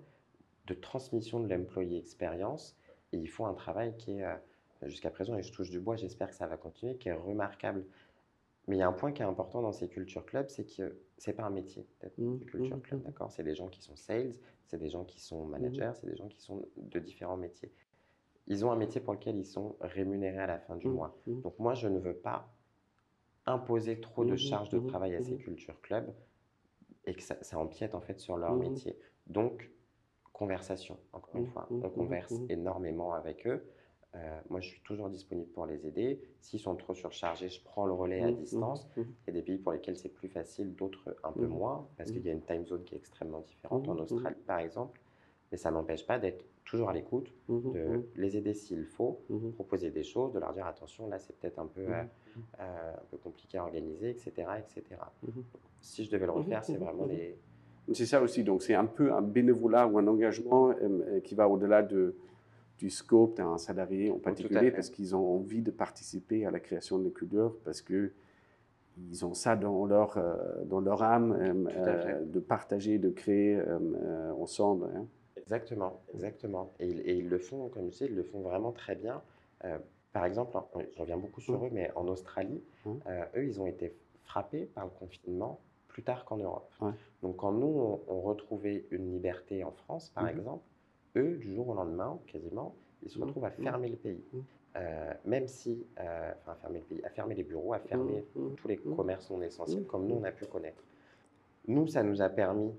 de 0.68 0.74
transmission 0.74 1.42
de 1.42 1.54
l'employé 1.54 1.98
expérience. 1.98 2.78
Et 3.12 3.18
ils 3.18 3.28
font 3.28 3.46
un 3.46 3.54
travail 3.54 3.96
qui 3.98 4.20
est, 4.20 4.24
euh, 4.24 4.36
jusqu'à 4.84 5.10
présent, 5.10 5.38
et 5.38 5.44
je 5.44 5.52
touche 5.52 5.70
du 5.70 5.80
bois, 5.80 5.98
j'espère 5.98 6.30
que 6.30 6.36
ça 6.36 6.48
va 6.48 6.56
continuer, 6.56 6.96
qui 6.96 7.10
est 7.10 7.14
remarquable. 7.14 7.86
Mais 8.68 8.78
il 8.78 8.80
y 8.80 8.84
a 8.84 8.88
un 8.88 8.94
point 8.94 9.12
qui 9.12 9.22
est 9.22 9.26
important 9.26 9.62
dans 9.62 9.74
ces 9.74 9.90
culture 9.90 10.26
clubs, 10.26 10.50
c'est 10.50 10.66
que 10.66 10.98
c'est 11.18 11.34
pas 11.34 11.44
un 11.44 11.50
métier 11.50 11.86
d'être 12.02 12.18
mmh, 12.18 12.46
culture 12.46 12.78
mmh, 12.78 12.82
club, 12.82 13.00
mmh. 13.02 13.04
d'accord? 13.04 13.32
C'est 13.32 13.44
des 13.44 13.56
gens 13.56 13.68
qui 13.68 13.82
sont 13.82 13.96
sales, 13.96 14.34
c'est 14.66 14.78
des 14.78 14.90
gens 14.90 15.04
qui 15.04 15.20
sont 15.20 15.46
managers, 15.46 15.92
c'est 15.96 16.08
des 16.08 16.16
gens 16.16 16.28
qui 16.30 16.42
sont 16.42 16.66
de 16.78 17.00
différents 17.00 17.38
métiers 17.38 17.72
ils 18.48 18.66
ont 18.66 18.72
un 18.72 18.76
métier 18.76 19.00
pour 19.00 19.14
lequel 19.14 19.38
ils 19.38 19.46
sont 19.46 19.76
rémunérés 19.80 20.40
à 20.40 20.48
la 20.48 20.60
fin 20.60 20.76
du 20.76 20.88
mois. 20.88 21.16
Donc 21.28 21.58
moi, 21.60 21.74
je 21.74 21.88
ne 21.88 22.00
veux 22.00 22.16
pas 22.16 22.50
imposer 23.46 24.00
trop 24.00 24.26
de 24.26 24.36
charges 24.36 24.70
de 24.70 24.80
travail 24.80 25.16
à 25.16 25.22
ces 25.22 25.38
culture 25.38 25.80
clubs 25.82 26.14
et 27.06 27.14
que 27.14 27.22
ça, 27.22 27.38
empiète 27.58 27.96
en 27.96 28.02
fait 28.02 28.20
sur 28.20 28.38
leur 28.38 28.56
métier. 28.56 28.98
Donc, 29.28 29.70
conversation, 30.32 30.98
encore 31.14 31.36
une 31.36 31.48
fois. 31.48 31.68
On 31.70 31.90
converse 31.90 32.34
énormément 32.50 33.14
avec 33.14 33.48
eux. 33.48 33.66
Euh, 34.16 34.40
moi, 34.50 34.60
je 34.60 34.68
suis 34.68 34.82
toujours 34.82 35.10
disponible 35.10 35.50
pour 35.50 35.66
les 35.66 35.88
aider. 35.88 36.20
S'ils 36.40 36.60
sont 36.60 36.76
trop 36.76 36.94
surchargés, 36.94 37.50
je 37.50 37.62
prends 37.64 37.86
le 37.86 37.94
relais 37.94 38.22
à 38.22 38.32
distance. 38.32 38.88
Il 38.98 39.06
y 39.28 39.30
a 39.30 39.34
des 39.34 39.42
pays 39.42 39.58
pour 39.58 39.72
lesquels 39.72 39.98
c'est 39.98 40.14
plus 40.14 40.30
facile, 40.30 40.76
d'autres 40.76 41.16
un 41.24 41.32
peu 41.32 41.48
moins, 41.48 41.88
parce 41.98 42.12
qu'il 42.12 42.24
y 42.24 42.30
a 42.30 42.34
une 42.34 42.44
time 42.44 42.66
zone 42.66 42.84
qui 42.84 42.96
est 42.96 42.98
extrêmement 42.98 43.40
différente, 43.40 43.88
en 43.88 43.98
Australie 43.98 44.36
par 44.46 44.60
exemple. 44.60 45.00
Mais 45.52 45.58
ça 45.58 45.72
n'empêche 45.72 46.06
pas 46.06 46.18
d'être 46.20 46.46
toujours 46.66 46.90
à 46.90 46.94
l'écoute, 46.94 47.32
de 47.50 48.04
les 48.16 48.38
aider 48.38 48.54
s'il 48.54 48.86
faut, 48.86 49.20
proposer 49.56 49.90
des 49.92 50.04
choses, 50.04 50.34
de 50.34 50.40
leur 50.40 50.54
dire 50.54 50.66
attention, 50.66 51.08
là 51.08 51.20
c'est 51.20 51.38
peut-être 51.38 51.60
un, 51.60 51.68
peu, 51.68 51.82
euh, 51.82 52.04
euh, 52.60 52.94
un 52.94 53.06
peu 53.12 53.18
compliqué 53.18 53.58
à 53.58 53.64
organiser, 53.64 54.10
etc. 54.12 54.32
etc. 54.58 55.00
Si 55.82 56.06
je 56.06 56.12
devais 56.12 56.26
le 56.26 56.32
refaire, 56.32 56.64
c'est 56.64 56.78
vraiment 56.78 57.06
les... 57.06 57.38
C'est 57.92 58.06
ça 58.06 58.22
aussi, 58.22 58.44
donc 58.44 58.64
c'est 58.64 58.76
un 58.76 58.86
peu 58.86 59.12
un 59.12 59.22
bénévolat 59.22 59.88
ou 59.88 59.98
un 60.00 60.08
engagement 60.08 60.74
qui 61.24 61.36
va 61.36 61.50
au-delà 61.50 61.84
de, 61.84 62.16
du 62.78 62.90
scope 62.90 63.38
d'un 63.38 63.58
salarié 63.58 64.12
en 64.12 64.20
particulier 64.20 64.72
parce 64.72 64.90
qu'ils 64.90 65.16
ont 65.16 65.36
envie 65.36 65.62
de 65.62 65.72
participer 65.72 66.46
à 66.46 66.52
la 66.52 66.60
création 66.60 67.00
de 67.00 67.10
culture 67.10 67.56
parce 67.64 67.82
que 67.82 68.12
ils 68.98 69.26
ont 69.26 69.34
ça 69.34 69.56
dans 69.56 69.86
leur, 69.86 70.18
euh, 70.18 70.64
dans 70.66 70.80
leur 70.80 71.02
âme 71.04 71.32
euh, 71.34 71.70
euh, 71.76 72.26
de 72.26 72.40
partager, 72.40 73.00
de 73.00 73.10
créer 73.10 73.62
ensemble. 74.40 74.90
Hein. 74.96 75.08
Exactement, 75.38 76.02
exactement. 76.14 76.74
Et, 76.80 77.18
ils 77.18 77.28
le 77.28 77.40
font, 77.40 77.70
comme 77.70 77.90
tu 77.90 77.98
sais, 77.98 78.06
ils 78.06 78.16
le 78.16 78.24
font 78.24 78.42
vraiment 78.42 78.72
très 78.72 78.96
bien. 78.96 79.22
par 80.14 80.26
exemple, 80.26 80.58
je 80.96 81.00
reviens 81.00 81.18
beaucoup 81.18 81.42
sur 81.42 81.60
mmh. 81.60 81.66
eux, 81.66 81.70
mais 81.72 81.92
en 81.96 82.08
Australie, 82.08 82.64
mmh. 82.86 82.92
eux, 83.36 83.46
ils 83.46 83.60
ont 83.60 83.68
été 83.68 83.96
frappés 84.24 84.66
par 84.66 84.86
le 84.86 84.92
confinement 84.92 85.60
plus 85.88 86.04
tard 86.04 86.26
qu'en 86.26 86.38
Europe. 86.38 86.74
Donc 87.22 87.38
quand 87.38 87.52
nous, 87.52 88.00
on, 88.08 88.22
retrouvait 88.22 88.86
une 88.90 89.12
liberté 89.12 89.64
en 89.64 89.72
France, 89.72 90.12
par 90.12 90.24
mmh. 90.24 90.30
exemple, 90.30 90.64
eux, 91.16 91.38
du 91.38 91.54
jour 91.54 91.70
au 91.70 91.74
lendemain, 91.74 92.20
quasiment, 92.28 92.76
ils 93.04 93.10
se 93.10 93.20
mmh. 93.20 93.24
retrouvent 93.24 93.46
à 93.46 93.50
mmh. 93.50 93.64
fermer 93.64 93.90
le 93.90 93.98
pays. 93.98 94.24
Mmh. 94.34 94.40
Euh, 94.76 95.14
même 95.26 95.48
si, 95.48 95.86
euh, 96.00 96.32
enfin, 96.42 96.56
fermer 96.56 96.80
le 96.80 96.86
pays, 96.86 97.06
à 97.06 97.10
fermer 97.10 97.36
les 97.36 97.44
bureaux, 97.44 97.74
à 97.74 97.80
fermer 97.80 98.26
tous 98.58 98.68
les 98.68 98.78
commerces 98.78 99.30
non 99.30 99.42
essentiels, 99.42 99.86
comme 99.86 100.08
nous, 100.08 100.16
on 100.16 100.24
a 100.24 100.32
pu 100.32 100.46
connaître. 100.46 100.84
Nous, 101.68 101.88
ça 101.88 102.02
nous 102.02 102.22
a 102.22 102.30
permis 102.30 102.74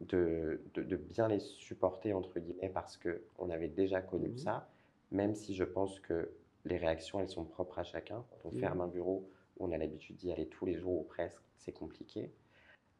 de, 0.00 0.60
de, 0.74 0.96
bien 0.96 1.28
les 1.28 1.38
supporter, 1.38 2.12
entre 2.12 2.40
guillemets, 2.40 2.70
parce 2.70 2.98
qu'on 2.98 3.50
avait 3.50 3.68
déjà 3.68 4.00
connu 4.00 4.36
ça, 4.36 4.68
même 5.12 5.34
si 5.34 5.54
je 5.54 5.64
pense 5.64 6.00
que 6.00 6.30
les 6.64 6.76
réactions, 6.76 7.20
elles 7.20 7.28
sont 7.28 7.44
propres 7.44 7.78
à 7.78 7.84
chacun. 7.84 8.24
Quand 8.30 8.48
on 8.48 8.58
ferme 8.58 8.80
un 8.80 8.88
bureau, 8.88 9.28
on 9.60 9.70
a 9.72 9.78
l'habitude 9.78 10.16
d'y 10.16 10.32
aller 10.32 10.46
tous 10.46 10.66
les 10.66 10.74
jours 10.74 11.00
ou 11.00 11.04
presque, 11.04 11.40
c'est 11.56 11.72
compliqué. 11.72 12.30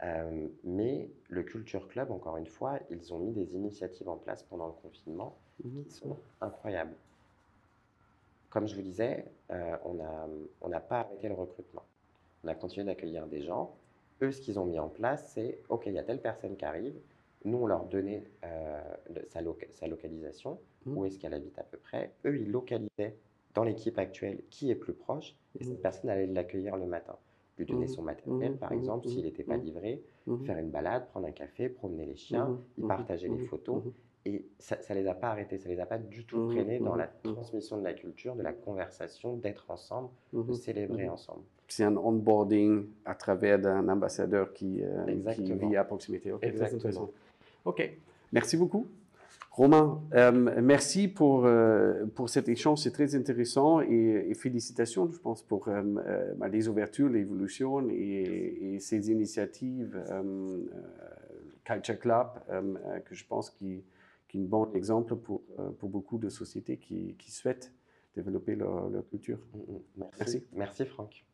Euh, 0.02 0.48
mais 0.64 1.10
le 1.28 1.42
Culture 1.42 1.86
Club, 1.88 2.10
encore 2.10 2.36
une 2.36 2.46
fois, 2.46 2.78
ils 2.90 3.12
ont 3.12 3.18
mis 3.18 3.32
des 3.32 3.54
initiatives 3.54 4.08
en 4.08 4.16
place 4.16 4.42
pendant 4.42 4.66
le 4.66 4.72
confinement 4.72 5.36
mhm. 5.62 5.84
qui 5.84 5.90
sont 5.90 6.16
incroyables. 6.40 6.94
Comme 8.48 8.66
je 8.66 8.74
vous 8.74 8.82
disais, 8.82 9.26
euh, 9.50 9.76
on 9.84 10.68
n'a 10.68 10.80
pas 10.80 11.00
arrêté 11.00 11.28
le 11.28 11.34
recrutement. 11.34 11.84
On 12.42 12.48
a 12.48 12.54
continué 12.54 12.86
d'accueillir 12.86 13.26
des 13.26 13.42
gens. 13.42 13.76
Eux, 14.22 14.32
ce 14.32 14.40
qu'ils 14.40 14.58
ont 14.58 14.64
mis 14.64 14.78
en 14.78 14.88
place, 14.88 15.32
c'est 15.34 15.60
OK, 15.68 15.84
il 15.86 15.92
y 15.92 15.98
a 15.98 16.02
telle 16.02 16.20
personne 16.20 16.56
qui 16.56 16.64
arrive. 16.64 16.98
Nous, 17.44 17.58
on 17.58 17.66
leur 17.66 17.84
donnait 17.84 18.24
euh, 18.44 18.80
sa, 19.28 19.40
sa, 19.70 19.86
localisation, 19.86 20.58
mhm. 20.86 20.98
où 20.98 21.04
est-ce 21.04 21.18
qu'elle 21.18 21.34
habite 21.34 21.58
à 21.58 21.62
peu 21.62 21.78
près? 21.78 22.12
Eux, 22.24 22.38
ils 22.38 22.50
localisaient 22.50 23.16
dans 23.54 23.64
l'équipe 23.64 23.98
actuelle 23.98 24.42
qui 24.50 24.70
est 24.70 24.74
plus 24.74 24.94
proche, 24.94 25.36
et 25.58 25.64
cette 25.64 25.76
mhm. 25.76 25.82
personne 25.82 26.10
allait 26.10 26.26
l'accueillir 26.26 26.76
le 26.76 26.86
matin 26.86 27.16
lui 27.58 27.66
donner 27.66 27.86
mmh. 27.86 27.88
son 27.88 28.02
matériel, 28.02 28.52
mmh. 28.52 28.56
par 28.58 28.72
mmh. 28.72 28.78
exemple, 28.78 29.08
s'il 29.08 29.24
n'était 29.24 29.44
pas 29.44 29.56
livré, 29.56 30.02
faire 30.44 30.58
une 30.58 30.70
balade, 30.70 31.06
prendre 31.08 31.26
un 31.26 31.32
café, 31.32 31.68
promener 31.68 32.06
les 32.06 32.16
chiens, 32.16 32.58
y 32.78 32.82
partager 32.82 33.28
les 33.28 33.44
photos. 33.46 33.82
Et 34.26 34.44
ça 34.58 34.76
ne 34.90 34.94
les 34.96 35.06
a 35.06 35.14
pas 35.14 35.28
arrêtés, 35.28 35.56
ça 35.58 35.68
ne 35.70 35.74
les 35.74 35.80
a 35.80 35.86
pas 35.86 35.96
du 35.96 36.26
tout 36.26 36.50
freinés 36.50 36.78
dans 36.78 36.94
la 36.94 37.06
transmission 37.06 37.78
de 37.78 37.84
la 37.84 37.94
culture, 37.94 38.34
de 38.36 38.42
la 38.42 38.52
conversation, 38.52 39.36
d'être 39.36 39.70
ensemble, 39.70 40.10
de 40.32 40.52
célébrer 40.52 41.08
ensemble. 41.08 41.42
C'est 41.68 41.84
un 41.84 41.96
onboarding 41.96 42.86
à 43.04 43.14
travers 43.14 43.58
d'un 43.58 43.88
ambassadeur 43.88 44.52
qui, 44.52 44.82
euh, 44.82 45.32
qui, 45.32 45.52
vit 45.52 45.76
à 45.76 45.84
proximité. 45.84 46.32
Exactement. 46.42 47.10
OK. 47.64 47.90
Merci 48.32 48.56
beaucoup. 48.56 48.86
Romain, 49.50 50.00
euh, 50.14 50.30
merci 50.62 51.08
pour, 51.08 51.44
euh, 51.44 52.06
pour 52.14 52.30
cet 52.30 52.48
échange, 52.48 52.78
c'est 52.78 52.92
très 52.92 53.16
intéressant 53.16 53.80
et, 53.80 54.32
félicitations, 54.34 55.10
je 55.10 55.18
pense, 55.18 55.42
pour 55.42 55.66
euh, 55.66 55.82
les 56.50 56.68
ouvertures, 56.68 57.08
l'évolution 57.08 57.88
et, 57.90 58.78
ces 58.78 59.10
initiatives 59.10 60.00
Culture 61.64 61.98
Club, 61.98 62.26
que 63.04 63.14
je 63.14 63.26
pense 63.26 63.50
qui, 63.50 63.82
est 64.34 64.38
un 64.38 64.44
bon 64.44 64.72
exemple 64.72 65.16
pour, 65.16 65.42
pour 65.78 65.88
beaucoup 65.88 66.18
de 66.18 66.28
sociétés 66.28 66.76
qui, 66.76 67.16
qui 67.18 67.32
souhaitent 67.32 67.72
développer 68.14 68.54
leur, 68.54 68.88
leur 68.88 69.06
culture. 69.08 69.38
Mm, 69.54 69.58
mm. 69.58 70.04
Merci. 70.18 70.44
Merci, 70.52 70.84
Franck. 70.84 71.24